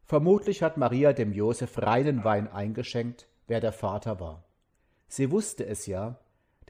Vermutlich 0.05 0.61
hat 0.61 0.77
Maria 0.77 1.13
dem 1.13 1.33
Josef 1.33 1.81
reinen 1.81 2.23
Wein 2.23 2.47
eingeschenkt, 2.47 3.27
wer 3.47 3.59
der 3.59 3.73
Vater 3.73 4.19
war. 4.19 4.43
Sie 5.07 5.31
wusste 5.31 5.65
es 5.65 5.85
ja, 5.87 6.19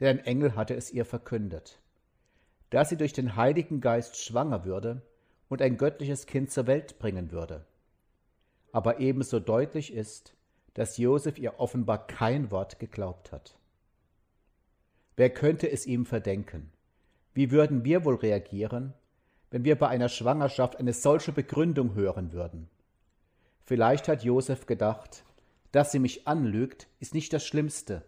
denn 0.00 0.18
ein 0.18 0.24
Engel 0.24 0.56
hatte 0.56 0.74
es 0.74 0.90
ihr 0.90 1.04
verkündet 1.04 1.80
dass 2.70 2.88
sie 2.88 2.96
durch 2.96 3.12
den 3.12 3.36
Heiligen 3.36 3.80
Geist 3.80 4.22
schwanger 4.22 4.64
würde 4.64 5.02
und 5.48 5.62
ein 5.62 5.76
göttliches 5.76 6.26
Kind 6.26 6.50
zur 6.50 6.66
Welt 6.66 6.98
bringen 6.98 7.30
würde. 7.30 7.64
Aber 8.72 9.00
ebenso 9.00 9.40
deutlich 9.40 9.92
ist, 9.92 10.34
dass 10.74 10.98
Josef 10.98 11.38
ihr 11.38 11.58
offenbar 11.60 12.06
kein 12.06 12.50
Wort 12.50 12.78
geglaubt 12.78 13.32
hat. 13.32 13.58
Wer 15.16 15.30
könnte 15.30 15.70
es 15.70 15.86
ihm 15.86 16.04
verdenken? 16.04 16.70
Wie 17.36 17.50
würden 17.50 17.84
wir 17.84 18.06
wohl 18.06 18.14
reagieren, 18.14 18.94
wenn 19.50 19.62
wir 19.62 19.76
bei 19.76 19.88
einer 19.88 20.08
Schwangerschaft 20.08 20.76
eine 20.76 20.94
solche 20.94 21.32
Begründung 21.32 21.92
hören 21.92 22.32
würden? 22.32 22.70
Vielleicht 23.62 24.08
hat 24.08 24.24
Josef 24.24 24.64
gedacht, 24.64 25.22
dass 25.70 25.92
sie 25.92 25.98
mich 25.98 26.26
anlügt, 26.26 26.88
ist 26.98 27.12
nicht 27.12 27.34
das 27.34 27.46
Schlimmste. 27.46 28.06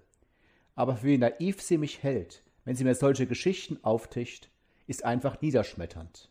Aber 0.75 1.03
wie 1.03 1.19
naiv 1.19 1.61
sie 1.61 1.77
mich 1.77 2.03
hält, 2.03 2.43
wenn 2.65 2.75
sie 2.75 2.85
mir 2.85 2.95
solche 2.95 3.27
Geschichten 3.27 3.79
auftischt, 3.83 4.49
ist 4.87 5.05
einfach 5.05 5.43
niederschmetternd. 5.43 6.31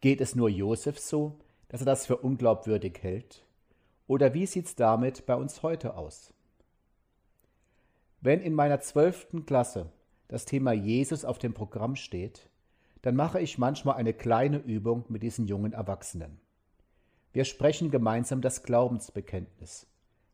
Geht 0.00 0.22
es 0.22 0.34
nur 0.34 0.48
Josef 0.48 0.98
so, 0.98 1.38
dass 1.68 1.82
er 1.82 1.86
das 1.86 2.06
für 2.06 2.16
unglaubwürdig 2.16 3.02
hält? 3.02 3.44
Oder 4.06 4.32
wie 4.32 4.46
sieht's 4.46 4.74
damit 4.74 5.26
bei 5.26 5.34
uns 5.34 5.62
heute 5.62 5.98
aus? 5.98 6.32
Wenn 8.22 8.40
in 8.40 8.54
meiner 8.54 8.80
zwölften 8.80 9.44
Klasse 9.44 9.92
das 10.34 10.46
Thema 10.46 10.72
Jesus 10.72 11.24
auf 11.24 11.38
dem 11.38 11.54
Programm 11.54 11.94
steht, 11.94 12.50
dann 13.02 13.14
mache 13.14 13.40
ich 13.40 13.56
manchmal 13.56 13.94
eine 13.94 14.12
kleine 14.12 14.56
Übung 14.56 15.04
mit 15.08 15.22
diesen 15.22 15.46
jungen 15.46 15.72
Erwachsenen. 15.72 16.40
Wir 17.32 17.44
sprechen 17.44 17.92
gemeinsam 17.92 18.40
das 18.40 18.64
Glaubensbekenntnis. 18.64 19.86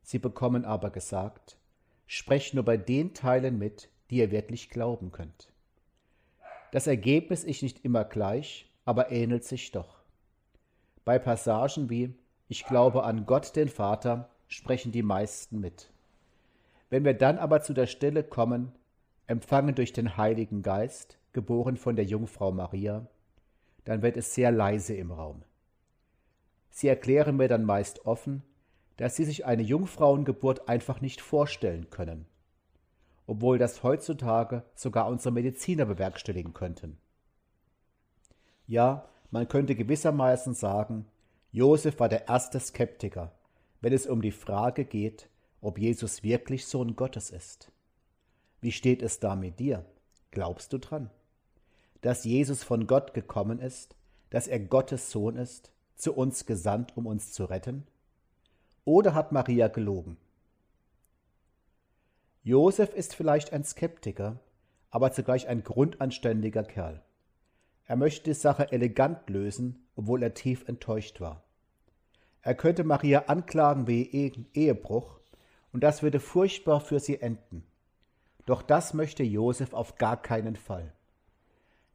Sie 0.02 0.18
bekommen 0.18 0.64
aber 0.64 0.88
gesagt, 0.88 1.58
sprecht 2.06 2.54
nur 2.54 2.64
bei 2.64 2.78
den 2.78 3.12
Teilen 3.12 3.58
mit, 3.58 3.90
die 4.08 4.16
ihr 4.16 4.30
wirklich 4.30 4.70
glauben 4.70 5.12
könnt. 5.12 5.52
Das 6.72 6.86
Ergebnis 6.86 7.44
ist 7.44 7.62
nicht 7.62 7.84
immer 7.84 8.04
gleich, 8.04 8.72
aber 8.86 9.12
ähnelt 9.12 9.44
sich 9.44 9.70
doch. 9.70 10.00
Bei 11.04 11.18
Passagen 11.18 11.90
wie 11.90 12.14
Ich 12.48 12.64
glaube 12.64 13.04
an 13.04 13.26
Gott 13.26 13.54
den 13.54 13.68
Vater 13.68 14.30
sprechen 14.48 14.92
die 14.92 15.02
meisten 15.02 15.60
mit. 15.60 15.90
Wenn 16.88 17.04
wir 17.04 17.12
dann 17.12 17.36
aber 17.36 17.60
zu 17.60 17.74
der 17.74 17.86
Stelle 17.86 18.24
kommen, 18.24 18.72
empfangen 19.30 19.74
durch 19.74 19.92
den 19.92 20.16
Heiligen 20.16 20.62
Geist, 20.62 21.18
geboren 21.32 21.76
von 21.76 21.96
der 21.96 22.04
Jungfrau 22.04 22.52
Maria, 22.52 23.06
dann 23.84 24.02
wird 24.02 24.16
es 24.16 24.34
sehr 24.34 24.50
leise 24.50 24.94
im 24.94 25.12
Raum. 25.12 25.42
Sie 26.70 26.88
erklären 26.88 27.36
mir 27.36 27.48
dann 27.48 27.64
meist 27.64 28.04
offen, 28.06 28.42
dass 28.96 29.16
sie 29.16 29.24
sich 29.24 29.46
eine 29.46 29.62
Jungfrauengeburt 29.62 30.68
einfach 30.68 31.00
nicht 31.00 31.20
vorstellen 31.20 31.88
können 31.90 32.26
obwohl 33.30 33.58
das 33.58 33.84
heutzutage 33.84 34.64
sogar 34.74 35.06
unsere 35.06 35.32
Mediziner 35.32 35.84
bewerkstelligen 35.86 36.52
könnten. 36.52 36.98
Ja, 38.66 39.08
man 39.30 39.46
könnte 39.46 39.76
gewissermaßen 39.76 40.54
sagen, 40.54 41.06
Josef 41.52 42.00
war 42.00 42.08
der 42.08 42.26
erste 42.26 42.58
Skeptiker, 42.58 43.30
wenn 43.80 43.92
es 43.92 44.08
um 44.08 44.20
die 44.20 44.32
Frage 44.32 44.84
geht, 44.84 45.28
ob 45.60 45.78
Jesus 45.78 46.24
wirklich 46.24 46.66
Sohn 46.66 46.96
Gottes 46.96 47.30
ist. 47.30 47.70
Wie 48.60 48.72
steht 48.72 49.02
es 49.02 49.20
da 49.20 49.36
mit 49.36 49.58
dir? 49.58 49.84
Glaubst 50.30 50.72
du 50.72 50.78
dran? 50.78 51.10
Dass 52.02 52.24
Jesus 52.24 52.62
von 52.62 52.86
Gott 52.86 53.14
gekommen 53.14 53.58
ist, 53.58 53.96
dass 54.30 54.46
er 54.46 54.60
Gottes 54.60 55.10
Sohn 55.10 55.36
ist, 55.36 55.72
zu 55.96 56.14
uns 56.14 56.46
gesandt, 56.46 56.96
um 56.96 57.06
uns 57.06 57.32
zu 57.32 57.44
retten? 57.44 57.86
Oder 58.84 59.14
hat 59.14 59.32
Maria 59.32 59.68
gelogen? 59.68 60.16
Josef 62.42 62.94
ist 62.94 63.14
vielleicht 63.14 63.52
ein 63.52 63.64
Skeptiker, 63.64 64.40
aber 64.90 65.12
zugleich 65.12 65.46
ein 65.46 65.62
grundanständiger 65.62 66.64
Kerl. 66.64 67.02
Er 67.84 67.96
möchte 67.96 68.24
die 68.24 68.34
Sache 68.34 68.72
elegant 68.72 69.28
lösen, 69.28 69.86
obwohl 69.94 70.22
er 70.22 70.32
tief 70.32 70.66
enttäuscht 70.68 71.20
war. 71.20 71.42
Er 72.42 72.54
könnte 72.54 72.84
Maria 72.84 73.24
anklagen 73.26 73.86
wegen 73.86 74.46
Ehebruch, 74.54 75.20
und 75.72 75.82
das 75.84 76.02
würde 76.02 76.18
furchtbar 76.18 76.80
für 76.80 76.98
sie 76.98 77.20
enden. 77.20 77.64
Doch 78.46 78.62
das 78.62 78.94
möchte 78.94 79.22
Josef 79.22 79.72
auf 79.72 79.96
gar 79.96 80.20
keinen 80.20 80.56
Fall. 80.56 80.92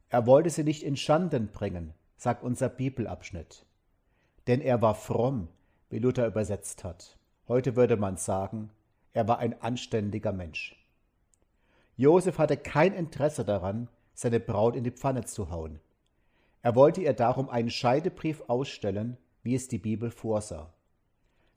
Er 0.08 0.26
wollte 0.26 0.50
sie 0.50 0.64
nicht 0.64 0.82
in 0.82 0.96
Schanden 0.96 1.48
bringen, 1.48 1.92
sagt 2.16 2.42
unser 2.42 2.68
Bibelabschnitt. 2.68 3.66
Denn 4.46 4.60
er 4.60 4.80
war 4.80 4.94
fromm, 4.94 5.48
wie 5.90 5.98
Luther 5.98 6.26
übersetzt 6.26 6.84
hat. 6.84 7.18
Heute 7.48 7.76
würde 7.76 7.96
man 7.96 8.16
sagen, 8.16 8.70
er 9.12 9.28
war 9.28 9.38
ein 9.38 9.60
anständiger 9.60 10.32
Mensch. 10.32 10.76
Josef 11.96 12.38
hatte 12.38 12.56
kein 12.56 12.92
Interesse 12.92 13.44
daran, 13.44 13.88
seine 14.14 14.40
Braut 14.40 14.76
in 14.76 14.84
die 14.84 14.90
Pfanne 14.90 15.24
zu 15.24 15.50
hauen. 15.50 15.80
Er 16.62 16.74
wollte 16.74 17.00
ihr 17.00 17.12
darum 17.12 17.48
einen 17.48 17.70
Scheidebrief 17.70 18.42
ausstellen, 18.48 19.16
wie 19.42 19.54
es 19.54 19.68
die 19.68 19.78
Bibel 19.78 20.10
vorsah. 20.10 20.72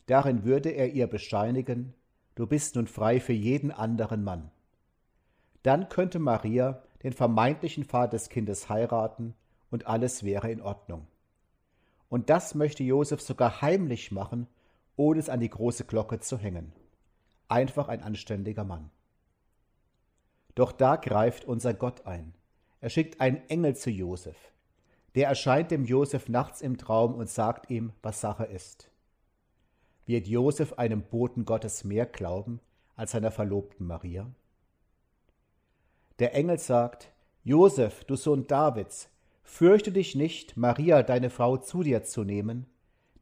Darin 0.05 0.43
würde 0.43 0.69
er 0.69 0.93
ihr 0.93 1.07
bescheinigen, 1.07 1.93
du 2.35 2.47
bist 2.47 2.75
nun 2.75 2.87
frei 2.87 3.19
für 3.19 3.33
jeden 3.33 3.71
anderen 3.71 4.23
Mann. 4.23 4.51
Dann 5.63 5.89
könnte 5.89 6.19
Maria 6.19 6.83
den 7.03 7.13
vermeintlichen 7.13 7.83
Vater 7.83 8.11
des 8.11 8.29
Kindes 8.29 8.69
heiraten 8.69 9.35
und 9.71 9.87
alles 9.87 10.23
wäre 10.23 10.51
in 10.51 10.61
Ordnung. 10.61 11.07
Und 12.09 12.29
das 12.29 12.55
möchte 12.55 12.83
Josef 12.83 13.21
sogar 13.21 13.61
heimlich 13.61 14.11
machen, 14.11 14.47
ohne 14.95 15.19
es 15.19 15.29
an 15.29 15.39
die 15.39 15.49
große 15.49 15.85
Glocke 15.85 16.19
zu 16.19 16.37
hängen 16.37 16.73
einfach 17.49 17.89
ein 17.89 18.01
anständiger 18.01 18.63
Mann. 18.63 18.91
Doch 20.55 20.71
da 20.71 20.95
greift 20.95 21.45
unser 21.45 21.73
Gott 21.73 22.05
ein. 22.05 22.33
Er 22.79 22.89
schickt 22.89 23.19
einen 23.19 23.37
Engel 23.49 23.75
zu 23.75 23.89
Josef. 23.89 24.37
Der 25.15 25.27
erscheint 25.27 25.71
dem 25.71 25.85
Josef 25.85 26.29
nachts 26.29 26.61
im 26.61 26.77
Traum 26.77 27.15
und 27.15 27.29
sagt 27.29 27.69
ihm, 27.69 27.91
was 28.01 28.21
Sache 28.21 28.45
ist. 28.45 28.91
Wird 30.05 30.27
Josef 30.27 30.73
einem 30.73 31.01
Boten 31.01 31.45
Gottes 31.45 31.83
mehr 31.83 32.05
glauben 32.05 32.59
als 32.95 33.11
seiner 33.11 33.31
Verlobten 33.31 33.85
Maria? 33.85 34.29
Der 36.19 36.35
Engel 36.35 36.59
sagt, 36.59 37.11
Josef, 37.43 38.03
du 38.03 38.17
Sohn 38.17 38.45
Davids, 38.45 39.09
fürchte 39.43 39.91
dich 39.91 40.15
nicht, 40.15 40.57
Maria, 40.57 41.01
deine 41.01 41.29
Frau, 41.29 41.57
zu 41.57 41.81
dir 41.81 42.03
zu 42.03 42.23
nehmen, 42.23 42.65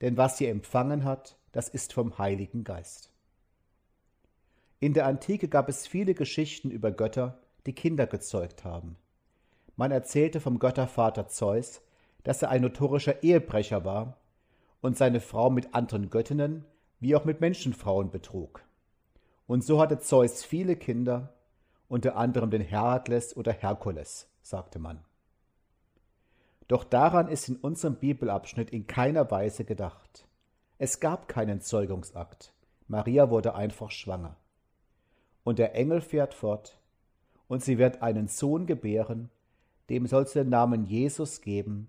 denn 0.01 0.17
was 0.17 0.37
sie 0.37 0.47
empfangen 0.47 1.03
hat, 1.03 1.37
das 1.51 1.69
ist 1.69 1.93
vom 1.93 2.17
Heiligen 2.17 2.63
Geist. 2.63 3.11
In 4.79 4.93
der 4.93 5.05
Antike 5.05 5.47
gab 5.47 5.69
es 5.69 5.87
viele 5.87 6.13
Geschichten 6.13 6.71
über 6.71 6.91
Götter, 6.91 7.39
die 7.65 7.73
Kinder 7.73 8.07
gezeugt 8.07 8.63
haben. 8.63 8.95
Man 9.75 9.91
erzählte 9.91 10.39
vom 10.39 10.59
Göttervater 10.59 11.27
Zeus, 11.27 11.81
dass 12.23 12.41
er 12.41 12.49
ein 12.49 12.61
notorischer 12.61 13.23
Ehebrecher 13.23 13.85
war 13.85 14.17
und 14.81 14.97
seine 14.97 15.19
Frau 15.19 15.49
mit 15.49 15.73
anderen 15.75 16.09
Göttinnen 16.09 16.65
wie 16.99 17.15
auch 17.15 17.25
mit 17.25 17.41
Menschenfrauen 17.41 18.09
betrug. 18.09 18.63
Und 19.45 19.63
so 19.63 19.79
hatte 19.79 19.99
Zeus 19.99 20.43
viele 20.43 20.75
Kinder, 20.75 21.33
unter 21.87 22.15
anderem 22.15 22.49
den 22.49 22.61
Herakles 22.61 23.35
oder 23.35 23.51
Herkules, 23.51 24.29
sagte 24.41 24.79
man. 24.79 25.03
Doch 26.67 26.83
daran 26.83 27.29
ist 27.29 27.47
in 27.47 27.55
unserem 27.55 27.95
Bibelabschnitt 27.95 28.71
in 28.71 28.87
keiner 28.87 29.29
Weise 29.31 29.63
gedacht. 29.63 30.27
Es 30.77 30.99
gab 30.99 31.27
keinen 31.27 31.61
Zeugungsakt. 31.61 32.53
Maria 32.87 33.29
wurde 33.29 33.55
einfach 33.55 33.91
schwanger. 33.91 34.35
Und 35.43 35.59
der 35.59 35.75
Engel 35.75 36.01
fährt 36.01 36.33
fort, 36.33 36.77
und 37.47 37.63
sie 37.63 37.77
wird 37.77 38.01
einen 38.01 38.27
Sohn 38.27 38.65
gebären, 38.65 39.29
dem 39.89 40.05
soll 40.05 40.27
sie 40.27 40.39
den 40.39 40.49
Namen 40.49 40.83
Jesus 40.85 41.41
geben, 41.41 41.87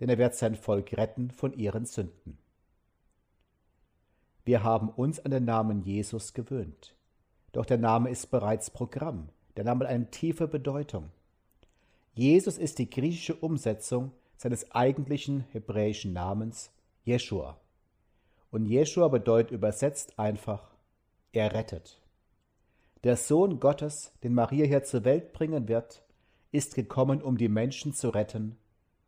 denn 0.00 0.10
er 0.10 0.18
wird 0.18 0.34
sein 0.34 0.54
Volk 0.54 0.92
retten 0.96 1.30
von 1.30 1.54
ihren 1.54 1.86
Sünden. 1.86 2.38
Wir 4.44 4.62
haben 4.62 4.90
uns 4.90 5.20
an 5.20 5.30
den 5.30 5.44
Namen 5.44 5.82
Jesus 5.82 6.34
gewöhnt. 6.34 6.94
Doch 7.52 7.66
der 7.66 7.78
Name 7.78 8.10
ist 8.10 8.30
bereits 8.30 8.70
Programm. 8.70 9.30
Der 9.58 9.64
Name 9.64 9.86
hat 9.86 9.92
eine 9.92 10.08
tiefe 10.08 10.46
Bedeutung. 10.46 11.10
Jesus 12.14 12.58
ist 12.58 12.78
die 12.78 12.88
griechische 12.88 13.34
Umsetzung 13.34 14.12
seines 14.36 14.70
eigentlichen 14.70 15.46
hebräischen 15.50 16.12
Namens 16.12 16.70
Jeschua. 17.04 17.58
Und 18.52 18.66
Jeschua 18.66 19.08
bedeutet 19.08 19.50
übersetzt 19.50 20.16
einfach, 20.16 20.70
er 21.32 21.54
rettet. 21.54 22.00
Der 23.02 23.16
Sohn 23.16 23.58
Gottes, 23.58 24.12
den 24.22 24.32
Maria 24.32 24.64
hier 24.64 24.84
zur 24.84 25.04
Welt 25.04 25.32
bringen 25.32 25.66
wird, 25.66 26.04
ist 26.52 26.76
gekommen, 26.76 27.20
um 27.20 27.36
die 27.36 27.48
Menschen 27.48 27.92
zu 27.92 28.10
retten, 28.10 28.56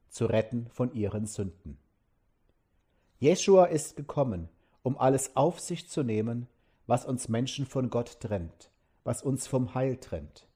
zu 0.08 0.26
retten 0.26 0.66
von 0.72 0.92
ihren 0.92 1.26
Sünden. 1.26 1.78
Jeschua 3.20 3.66
ist 3.66 3.94
gekommen, 3.94 4.48
um 4.82 4.98
alles 4.98 5.36
auf 5.36 5.60
sich 5.60 5.88
zu 5.88 6.02
nehmen, 6.02 6.48
was 6.88 7.04
uns 7.04 7.28
Menschen 7.28 7.66
von 7.66 7.88
Gott 7.88 8.18
trennt, 8.18 8.69
was 9.04 9.22
uns 9.22 9.46
vom 9.46 9.74
Heil 9.74 9.96
trennt. 9.96 10.46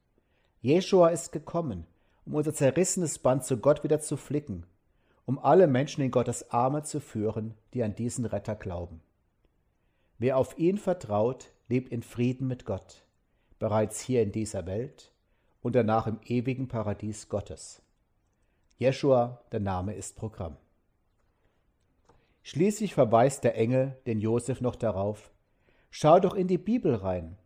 Jeschua 0.61 1.09
ist 1.09 1.33
gekommen, 1.33 1.87
um 2.26 2.35
unser 2.35 2.54
zerrissenes 2.54 3.18
Band 3.18 3.44
zu 3.44 3.59
Gott 3.59 3.85
wieder 3.85 4.00
zu 4.00 4.16
flicken, 4.16 4.66
um 5.26 5.38
alle 5.38 5.66
Menschen 5.66 6.02
in 6.02 6.11
Gottes 6.11 6.50
Arme 6.50 6.83
zu 6.83 7.00
führen, 7.00 7.54
die 7.72 7.83
an 7.83 7.94
diesen 7.94 8.24
Retter 8.24 8.54
glauben. 8.54 9.00
Wer 10.18 10.38
auf 10.38 10.59
ihn 10.59 10.78
vertraut, 10.78 11.50
lebt 11.68 11.90
in 11.90 12.02
Frieden 12.02 12.46
mit 12.46 12.64
Gott 12.64 13.04
bereits 13.64 14.00
hier 14.00 14.22
in 14.22 14.30
dieser 14.30 14.66
Welt 14.66 15.11
und 15.62 15.74
danach 15.74 16.07
im 16.07 16.20
ewigen 16.26 16.68
Paradies 16.68 17.30
Gottes. 17.30 17.80
Jeschua, 18.76 19.42
der 19.52 19.61
Name 19.61 19.94
ist 19.94 20.16
Programm. 20.16 20.59
Schließlich 22.42 22.92
verweist 22.92 23.42
der 23.42 23.57
Engel 23.57 23.96
den 24.07 24.20
Josef 24.20 24.61
noch 24.61 24.76
darauf, 24.76 25.30
schau 25.90 26.20
doch 26.20 26.35
in 26.35 26.46
die 26.46 26.59
Bibel 26.59 26.94
rein. 26.94 27.38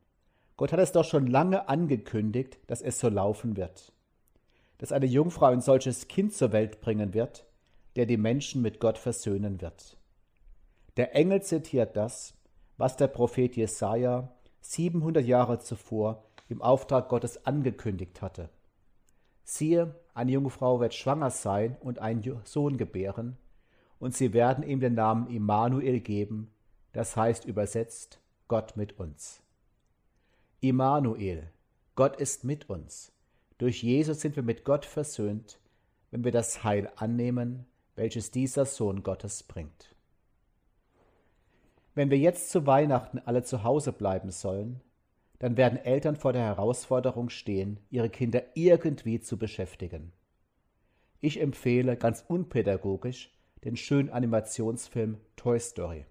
Gott 0.58 0.72
hat 0.72 0.80
es 0.80 0.90
doch 0.90 1.04
schon 1.04 1.28
lange 1.28 1.68
angekündigt, 1.68 2.58
dass 2.66 2.82
es 2.82 2.98
so 2.98 3.08
laufen 3.08 3.56
wird. 3.56 3.92
Dass 4.78 4.90
eine 4.90 5.06
Jungfrau 5.06 5.46
ein 5.46 5.60
solches 5.60 6.08
Kind 6.08 6.34
zur 6.34 6.52
Welt 6.52 6.80
bringen 6.80 7.14
wird, 7.14 7.46
der 7.94 8.06
die 8.06 8.16
Menschen 8.16 8.60
mit 8.60 8.80
Gott 8.80 8.98
versöhnen 8.98 9.60
wird. 9.60 9.96
Der 10.96 11.14
Engel 11.14 11.42
zitiert 11.42 11.96
das, 11.96 12.34
was 12.76 12.96
der 12.96 13.06
Prophet 13.06 13.56
Jesaja 13.56 14.32
700 14.60 15.24
Jahre 15.24 15.60
zuvor 15.60 16.24
im 16.48 16.60
Auftrag 16.60 17.08
Gottes 17.08 17.46
angekündigt 17.46 18.20
hatte. 18.20 18.50
Siehe, 19.44 19.94
eine 20.12 20.32
junge 20.32 20.50
Frau 20.50 20.80
wird 20.80 20.92
schwanger 20.92 21.30
sein 21.30 21.76
und 21.80 22.00
einen 22.00 22.40
Sohn 22.44 22.76
gebären, 22.78 23.36
und 24.00 24.16
sie 24.16 24.32
werden 24.32 24.64
ihm 24.64 24.80
den 24.80 24.94
Namen 24.94 25.28
Immanuel 25.28 26.00
geben, 26.00 26.50
das 26.92 27.16
heißt 27.16 27.44
übersetzt 27.44 28.20
Gott 28.48 28.76
mit 28.76 28.98
uns. 28.98 29.40
Immanuel, 30.60 31.52
Gott 31.94 32.16
ist 32.16 32.42
mit 32.42 32.68
uns. 32.68 33.12
Durch 33.58 33.80
Jesus 33.84 34.20
sind 34.20 34.34
wir 34.34 34.42
mit 34.42 34.64
Gott 34.64 34.84
versöhnt, 34.84 35.60
wenn 36.10 36.24
wir 36.24 36.32
das 36.32 36.64
Heil 36.64 36.90
annehmen, 36.96 37.64
welches 37.94 38.32
dieser 38.32 38.64
Sohn 38.64 39.04
Gottes 39.04 39.44
bringt. 39.44 39.94
Wenn 41.94 42.10
wir 42.10 42.18
jetzt 42.18 42.50
zu 42.50 42.66
Weihnachten 42.66 43.20
alle 43.20 43.44
zu 43.44 43.62
Hause 43.62 43.92
bleiben 43.92 44.32
sollen, 44.32 44.80
dann 45.38 45.56
werden 45.56 45.78
Eltern 45.78 46.16
vor 46.16 46.32
der 46.32 46.42
Herausforderung 46.42 47.30
stehen, 47.30 47.78
ihre 47.88 48.10
Kinder 48.10 48.42
irgendwie 48.54 49.20
zu 49.20 49.38
beschäftigen. 49.38 50.12
Ich 51.20 51.40
empfehle 51.40 51.96
ganz 51.96 52.24
unpädagogisch 52.26 53.32
den 53.62 53.76
schönen 53.76 54.10
Animationsfilm 54.10 55.18
Toy 55.36 55.60
Story. 55.60 56.06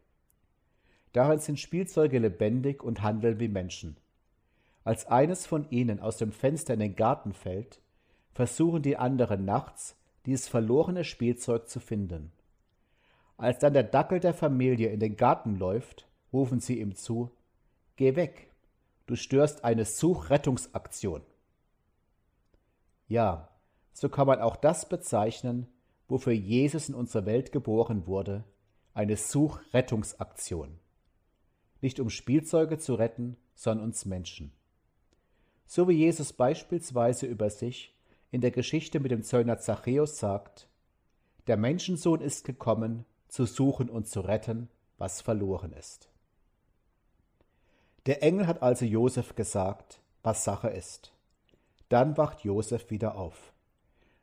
Darin 1.11 1.39
sind 1.39 1.59
Spielzeuge 1.59 2.19
lebendig 2.19 2.81
und 2.81 3.01
handeln 3.01 3.41
wie 3.41 3.49
Menschen. 3.49 3.97
Als 4.87 5.05
eines 5.05 5.45
von 5.45 5.69
ihnen 5.69 5.99
aus 5.99 6.15
dem 6.15 6.31
Fenster 6.31 6.73
in 6.73 6.79
den 6.79 6.95
Garten 6.95 7.33
fällt, 7.33 7.81
versuchen 8.31 8.81
die 8.81 8.95
anderen 8.95 9.43
nachts, 9.43 9.97
dieses 10.25 10.47
verlorene 10.47 11.03
Spielzeug 11.03 11.67
zu 11.67 11.81
finden. 11.81 12.31
Als 13.35 13.59
dann 13.59 13.73
der 13.73 13.83
Dackel 13.83 14.21
der 14.21 14.33
Familie 14.33 14.87
in 14.87 15.01
den 15.01 15.17
Garten 15.17 15.57
läuft, 15.57 16.07
rufen 16.31 16.61
sie 16.61 16.79
ihm 16.79 16.95
zu 16.95 17.35
Geh 17.97 18.15
weg, 18.15 18.49
du 19.07 19.17
störst 19.17 19.65
eine 19.65 19.83
Suchrettungsaktion. 19.83 21.21
Ja, 23.09 23.49
so 23.91 24.07
kann 24.07 24.27
man 24.27 24.39
auch 24.39 24.55
das 24.55 24.87
bezeichnen, 24.87 25.67
wofür 26.07 26.31
Jesus 26.31 26.87
in 26.87 26.95
unserer 26.95 27.25
Welt 27.25 27.51
geboren 27.51 28.07
wurde, 28.07 28.45
eine 28.93 29.17
Suchrettungsaktion. 29.17 30.79
Nicht 31.81 31.99
um 31.99 32.09
Spielzeuge 32.09 32.77
zu 32.77 32.95
retten, 32.95 33.35
sondern 33.53 33.87
uns 33.87 34.05
Menschen. 34.05 34.53
So 35.67 35.89
wie 35.89 35.93
Jesus 35.93 36.31
beispielsweise 36.31 37.25
über 37.25 37.49
sich 37.49 37.93
in 38.31 38.41
der 38.41 38.51
Geschichte 38.51 38.99
mit 38.99 39.11
dem 39.11 39.21
Zöllner 39.21 39.59
Zachäus 39.59 40.17
sagt, 40.17 40.67
der 41.47 41.57
Menschensohn 41.57 42.21
ist 42.21 42.45
gekommen, 42.45 43.05
zu 43.27 43.45
suchen 43.45 43.89
und 43.89 44.07
zu 44.07 44.21
retten, 44.21 44.69
was 44.97 45.21
verloren 45.21 45.73
ist. 45.73 46.09
Der 48.05 48.23
Engel 48.23 48.47
hat 48.47 48.61
also 48.61 48.85
Josef 48.85 49.35
gesagt, 49.35 49.99
was 50.23 50.45
Sache 50.45 50.69
ist. 50.69 51.11
Dann 51.89 52.17
wacht 52.17 52.41
Josef 52.41 52.89
wieder 52.89 53.15
auf. 53.15 53.53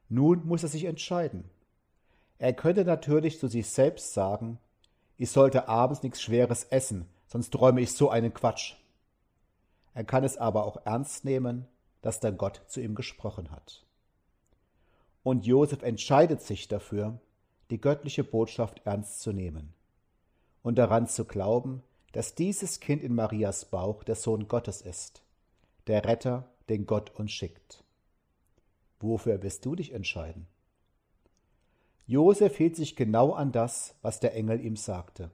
Nun 0.09 0.47
muss 0.47 0.63
er 0.63 0.71
sich 0.71 0.85
entscheiden. 0.85 1.45
Er 2.39 2.55
könnte 2.55 2.85
natürlich 2.85 3.39
zu 3.39 3.49
sich 3.49 3.69
selbst 3.69 4.15
sagen, 4.15 4.59
ich 5.17 5.31
sollte 5.31 5.69
abends 5.69 6.03
nichts 6.03 6.23
Schweres 6.23 6.65
essen, 6.65 7.07
sonst 7.27 7.51
träume 7.51 7.83
ich 7.83 7.93
so 7.93 8.09
einen 8.11 8.33
Quatsch. 8.33 8.75
Er 9.95 10.05
kann 10.05 10.25
es 10.25 10.37
aber 10.37 10.65
auch 10.65 10.85
ernst 10.85 11.25
nehmen, 11.25 11.67
dass 12.03 12.21
der 12.21 12.33
Gott 12.33 12.63
zu 12.67 12.81
ihm 12.81 12.95
gesprochen 12.95 13.51
hat. 13.51 13.85
Und 15.23 15.47
Josef 15.47 15.83
entscheidet 15.83 16.43
sich 16.43 16.69
dafür, 16.69 17.19
die 17.71 17.81
göttliche 17.81 18.25
Botschaft 18.25 18.83
ernst 18.85 19.21
zu 19.21 19.33
nehmen 19.33 19.73
und 20.63 20.77
daran 20.77 21.07
zu 21.07 21.25
glauben, 21.25 21.83
dass 22.13 22.35
dieses 22.35 22.81
Kind 22.81 23.03
in 23.03 23.15
Marias 23.15 23.65
Bauch 23.65 24.05
der 24.05 24.17
Sohn 24.17 24.49
Gottes 24.49 24.83
ist, 24.83 25.23
der 25.87 26.05
Retter, 26.05 26.49
den 26.69 26.87
Gott 26.87 27.11
uns 27.15 27.33
schickt. 27.33 27.83
Wofür 29.01 29.43
wirst 29.43 29.65
du 29.65 29.75
dich 29.75 29.93
entscheiden? 29.93 30.47
Josef 32.07 32.57
hielt 32.57 32.77
sich 32.77 32.97
genau 32.97 33.33
an 33.33 33.51
das, 33.51 33.95
was 34.03 34.21
der 34.21 34.35
Engel 34.35 34.61
ihm 34.61 34.77
sagte. 34.77 35.31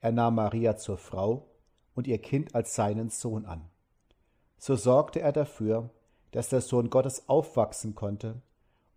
Er 0.00 0.12
nahm 0.12 0.36
Maria 0.36 0.76
zur 0.76 0.96
Frau 0.96 1.48
und 1.94 2.06
ihr 2.06 2.18
Kind 2.18 2.54
als 2.54 2.74
seinen 2.74 3.10
Sohn 3.10 3.44
an. 3.46 3.68
So 4.58 4.76
sorgte 4.76 5.20
er 5.20 5.32
dafür, 5.32 5.90
dass 6.32 6.48
der 6.48 6.60
Sohn 6.60 6.90
Gottes 6.90 7.28
aufwachsen 7.28 7.94
konnte 7.94 8.42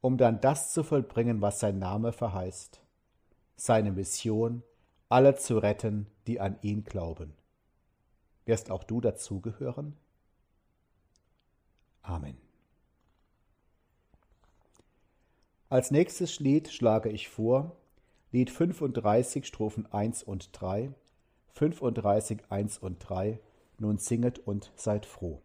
um 0.02 0.18
dann 0.18 0.42
das 0.42 0.74
zu 0.74 0.84
vollbringen, 0.84 1.42
was 1.42 1.60
sein 1.60 1.78
Name 1.78 2.12
verheißt, 2.12 2.82
seine 3.56 3.92
Mission, 3.92 4.64
alle 5.10 5.36
zu 5.36 5.60
retten, 5.60 6.08
die 6.28 6.40
an 6.40 6.58
ihn 6.62 6.84
glauben. 6.84 7.34
Wirst 8.46 8.72
auch 8.72 8.84
du 8.84 9.00
dazugehören? 9.00 9.96
Amen. 12.02 12.38
Als 15.70 15.92
nächstes 15.92 16.40
Lied 16.40 16.70
schlage 16.70 17.10
ich 17.10 17.30
vor 17.30 17.78
Lied 18.32 18.50
35, 18.50 19.46
Strophen 19.46 19.86
1 19.92 20.24
und 20.24 20.50
3, 20.54 20.92
35, 21.54 22.44
1 22.50 22.78
und 22.80 22.98
3, 23.00 23.40
nun 23.78 23.98
singet 24.00 24.40
und 24.40 24.72
seid 24.76 25.06
froh. 25.06 25.42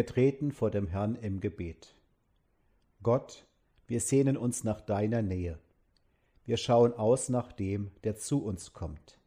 Wir 0.00 0.06
treten 0.06 0.50
vor 0.50 0.70
dem 0.70 0.86
Herrn 0.86 1.14
im 1.16 1.40
Gebet. 1.40 1.94
Gott, 3.02 3.44
wir 3.86 4.00
sehnen 4.00 4.38
uns 4.38 4.64
nach 4.64 4.80
deiner 4.80 5.20
Nähe. 5.20 5.58
Wir 6.46 6.56
schauen 6.56 6.94
aus 6.94 7.28
nach 7.28 7.52
dem, 7.52 7.90
der 8.02 8.16
zu 8.16 8.42
uns 8.42 8.72
kommt. 8.72 9.18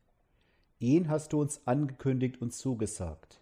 Ihn 0.79 1.09
hast 1.09 1.31
du 1.31 1.39
uns 1.39 1.67
angekündigt 1.67 2.41
und 2.41 2.55
zugesagt, 2.55 3.39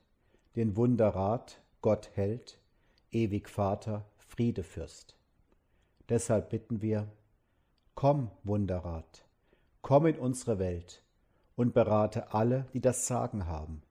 den 0.58 0.76
Wunderrat, 0.76 1.62
Gott 1.82 2.10
hält, 2.16 2.60
ewig 3.14 3.48
Vater, 3.48 4.06
Friedefürst. 4.18 5.16
Deshalb 6.10 6.50
bitten 6.50 6.82
wir, 6.82 7.08
komm, 7.96 8.30
Wunderrat, 8.44 9.24
komm 9.82 10.06
in 10.08 10.20
unsere 10.20 10.60
Welt 10.60 11.02
und 11.56 11.74
berate 11.74 12.34
alle, 12.34 12.66
die 12.74 12.82
das 12.82 13.08
Sagen 13.08 13.46
haben, 13.46 13.84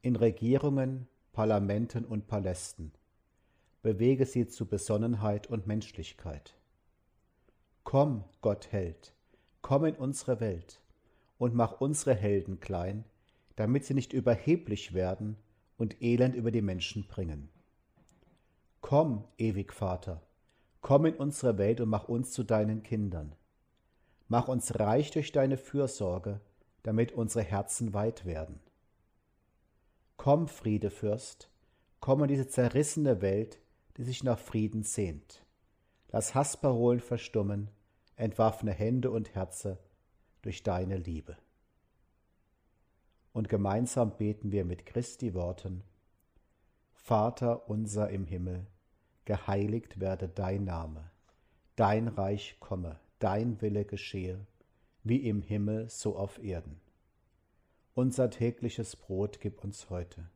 in 0.00 0.16
Regierungen, 0.16 1.08
Parlamenten 1.40 2.04
und 2.04 2.26
Palästen. 2.26 2.92
Bewege 3.80 4.26
sie 4.26 4.46
zu 4.46 4.66
Besonnenheit 4.66 5.46
und 5.46 5.66
Menschlichkeit. 5.66 6.54
Komm, 7.82 8.24
Gott 8.42 8.70
Held, 8.72 9.14
komm 9.62 9.86
in 9.86 9.94
unsere 9.94 10.38
Welt 10.40 10.82
und 11.38 11.54
mach 11.54 11.80
unsere 11.80 12.14
Helden 12.14 12.60
klein, 12.60 13.06
damit 13.56 13.86
sie 13.86 13.94
nicht 13.94 14.12
überheblich 14.12 14.92
werden 14.92 15.38
und 15.78 16.02
Elend 16.02 16.34
über 16.34 16.50
die 16.50 16.60
Menschen 16.60 17.06
bringen. 17.08 17.48
Komm, 18.82 19.24
ewig 19.38 19.72
Vater, 19.72 20.20
komm 20.82 21.06
in 21.06 21.14
unsere 21.14 21.56
Welt 21.56 21.80
und 21.80 21.88
mach 21.88 22.06
uns 22.06 22.32
zu 22.32 22.44
deinen 22.44 22.82
Kindern. 22.82 23.34
Mach 24.28 24.48
uns 24.48 24.78
reich 24.78 25.10
durch 25.10 25.32
deine 25.32 25.56
Fürsorge, 25.56 26.42
damit 26.82 27.12
unsere 27.12 27.44
Herzen 27.44 27.94
weit 27.94 28.26
werden. 28.26 28.60
Komm, 30.22 30.48
Friedefürst, 30.48 31.48
komm 32.00 32.20
in 32.24 32.28
diese 32.28 32.46
zerrissene 32.46 33.22
Welt, 33.22 33.58
die 33.96 34.02
sich 34.02 34.22
nach 34.22 34.38
Frieden 34.38 34.82
sehnt. 34.82 35.46
Lass 36.10 36.34
Hassparolen 36.34 37.00
verstummen, 37.00 37.70
entwaffne 38.16 38.70
Hände 38.72 39.10
und 39.10 39.34
Herze 39.34 39.78
durch 40.42 40.62
deine 40.62 40.98
Liebe. 40.98 41.38
Und 43.32 43.48
gemeinsam 43.48 44.18
beten 44.18 44.52
wir 44.52 44.66
mit 44.66 44.84
Christi 44.84 45.32
Worten, 45.32 45.84
Vater 46.92 47.70
unser 47.70 48.10
im 48.10 48.26
Himmel, 48.26 48.66
geheiligt 49.24 50.00
werde 50.00 50.28
dein 50.28 50.64
Name, 50.64 51.10
dein 51.76 52.08
Reich 52.08 52.58
komme, 52.60 53.00
dein 53.20 53.62
Wille 53.62 53.86
geschehe, 53.86 54.46
wie 55.02 55.26
im 55.26 55.40
Himmel 55.40 55.88
so 55.88 56.14
auf 56.14 56.44
Erden. 56.44 56.78
Unser 58.00 58.30
tägliches 58.30 58.96
Brot 58.96 59.40
gib 59.40 59.62
uns 59.62 59.90
heute. 59.90 60.30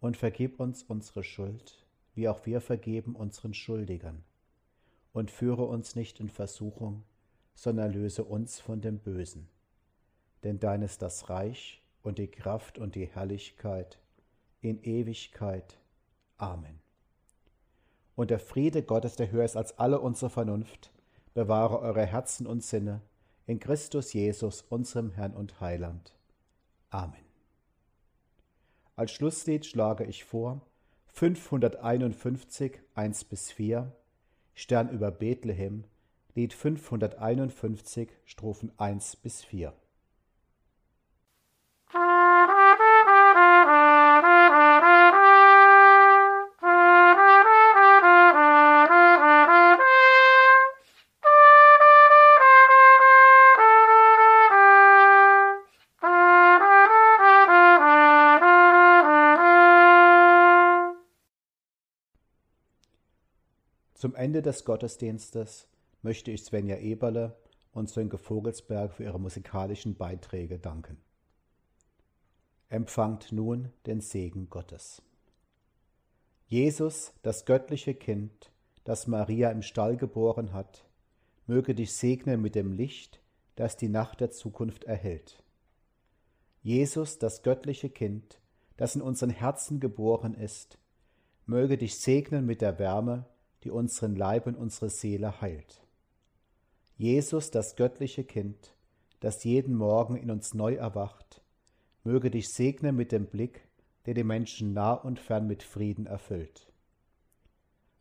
Und 0.00 0.16
vergib 0.16 0.58
uns 0.58 0.82
unsere 0.82 1.22
Schuld, 1.22 1.86
wie 2.16 2.28
auch 2.28 2.46
wir 2.46 2.60
vergeben 2.60 3.14
unseren 3.14 3.54
Schuldigern. 3.54 4.24
Und 5.12 5.30
führe 5.30 5.66
uns 5.66 5.94
nicht 5.94 6.18
in 6.18 6.28
Versuchung, 6.28 7.04
sondern 7.54 7.92
löse 7.92 8.24
uns 8.24 8.58
von 8.58 8.80
dem 8.80 8.98
Bösen. 8.98 9.48
Denn 10.42 10.58
dein 10.58 10.82
ist 10.82 11.00
das 11.00 11.30
Reich 11.30 11.80
und 12.02 12.18
die 12.18 12.26
Kraft 12.26 12.80
und 12.80 12.96
die 12.96 13.06
Herrlichkeit 13.06 14.00
in 14.60 14.82
Ewigkeit. 14.82 15.78
Amen. 16.38 16.80
Und 18.16 18.32
der 18.32 18.40
Friede 18.40 18.82
Gottes, 18.82 19.14
der 19.14 19.30
höher 19.30 19.44
ist 19.44 19.56
als 19.56 19.78
alle 19.78 20.00
unsere 20.00 20.28
Vernunft, 20.28 20.90
bewahre 21.34 21.78
eure 21.78 22.04
Herzen 22.04 22.48
und 22.48 22.64
Sinne 22.64 23.00
in 23.46 23.60
Christus 23.60 24.12
Jesus, 24.12 24.62
unserem 24.62 25.12
Herrn 25.12 25.34
und 25.34 25.60
Heiland. 25.60 26.14
Amen. 26.94 27.24
Als 28.94 29.10
Schlusslied 29.10 29.66
schlage 29.66 30.04
ich 30.04 30.24
vor 30.24 30.60
551 31.06 32.78
1 32.94 33.24
bis 33.24 33.50
4 33.50 33.90
Stern 34.54 34.90
über 34.90 35.10
Bethlehem 35.10 35.82
Lied 36.36 36.54
551 36.54 38.10
Strophen 38.24 38.70
1 38.78 39.16
bis 39.16 39.42
4. 39.42 39.72
Ende 64.14 64.42
des 64.42 64.64
Gottesdienstes 64.64 65.68
möchte 66.02 66.30
ich 66.30 66.44
Svenja 66.44 66.76
Eberle 66.76 67.36
und 67.72 67.88
Sönke 67.88 68.18
Vogelsberg 68.18 68.92
für 68.92 69.04
ihre 69.04 69.20
musikalischen 69.20 69.96
Beiträge 69.96 70.58
danken. 70.58 70.98
Empfangt 72.68 73.32
nun 73.32 73.70
den 73.86 74.00
Segen 74.00 74.48
Gottes. 74.50 75.02
Jesus, 76.46 77.12
das 77.22 77.46
göttliche 77.46 77.94
Kind, 77.94 78.52
das 78.84 79.06
Maria 79.06 79.50
im 79.50 79.62
Stall 79.62 79.96
geboren 79.96 80.52
hat, 80.52 80.84
möge 81.46 81.74
dich 81.74 81.92
segnen 81.94 82.40
mit 82.40 82.54
dem 82.54 82.72
Licht, 82.72 83.20
das 83.56 83.76
die 83.76 83.88
Nacht 83.88 84.20
der 84.20 84.30
Zukunft 84.30 84.84
erhält. 84.84 85.42
Jesus, 86.62 87.18
das 87.18 87.42
göttliche 87.42 87.90
Kind, 87.90 88.40
das 88.76 88.96
in 88.96 89.02
unseren 89.02 89.30
Herzen 89.30 89.80
geboren 89.80 90.34
ist, 90.34 90.78
möge 91.46 91.76
dich 91.76 91.98
segnen 91.98 92.46
mit 92.46 92.60
der 92.60 92.78
Wärme, 92.78 93.26
die 93.64 93.70
unseren 93.70 94.14
Leib 94.14 94.46
und 94.46 94.56
unsere 94.56 94.90
Seele 94.90 95.40
heilt. 95.40 95.82
Jesus, 96.96 97.50
das 97.50 97.76
göttliche 97.76 98.24
Kind, 98.24 98.74
das 99.20 99.42
jeden 99.42 99.74
Morgen 99.74 100.16
in 100.16 100.30
uns 100.30 100.54
neu 100.54 100.74
erwacht, 100.74 101.42
möge 102.04 102.30
dich 102.30 102.50
segnen 102.50 102.94
mit 102.94 103.10
dem 103.10 103.26
Blick, 103.26 103.66
der 104.06 104.14
die 104.14 104.24
Menschen 104.24 104.74
nah 104.74 104.92
und 104.92 105.18
fern 105.18 105.46
mit 105.46 105.62
Frieden 105.62 106.06
erfüllt. 106.06 106.70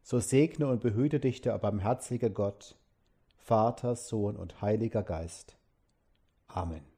So 0.04 0.20
segne 0.20 0.68
und 0.68 0.82
behüte 0.82 1.20
dich 1.22 1.40
der 1.42 1.58
barmherzige 1.58 2.30
Gott, 2.30 2.78
Vater, 3.38 3.96
Sohn 3.96 4.36
und 4.36 4.62
Heiliger 4.62 5.04
Geist. 5.04 5.58
Amen. 6.48 6.93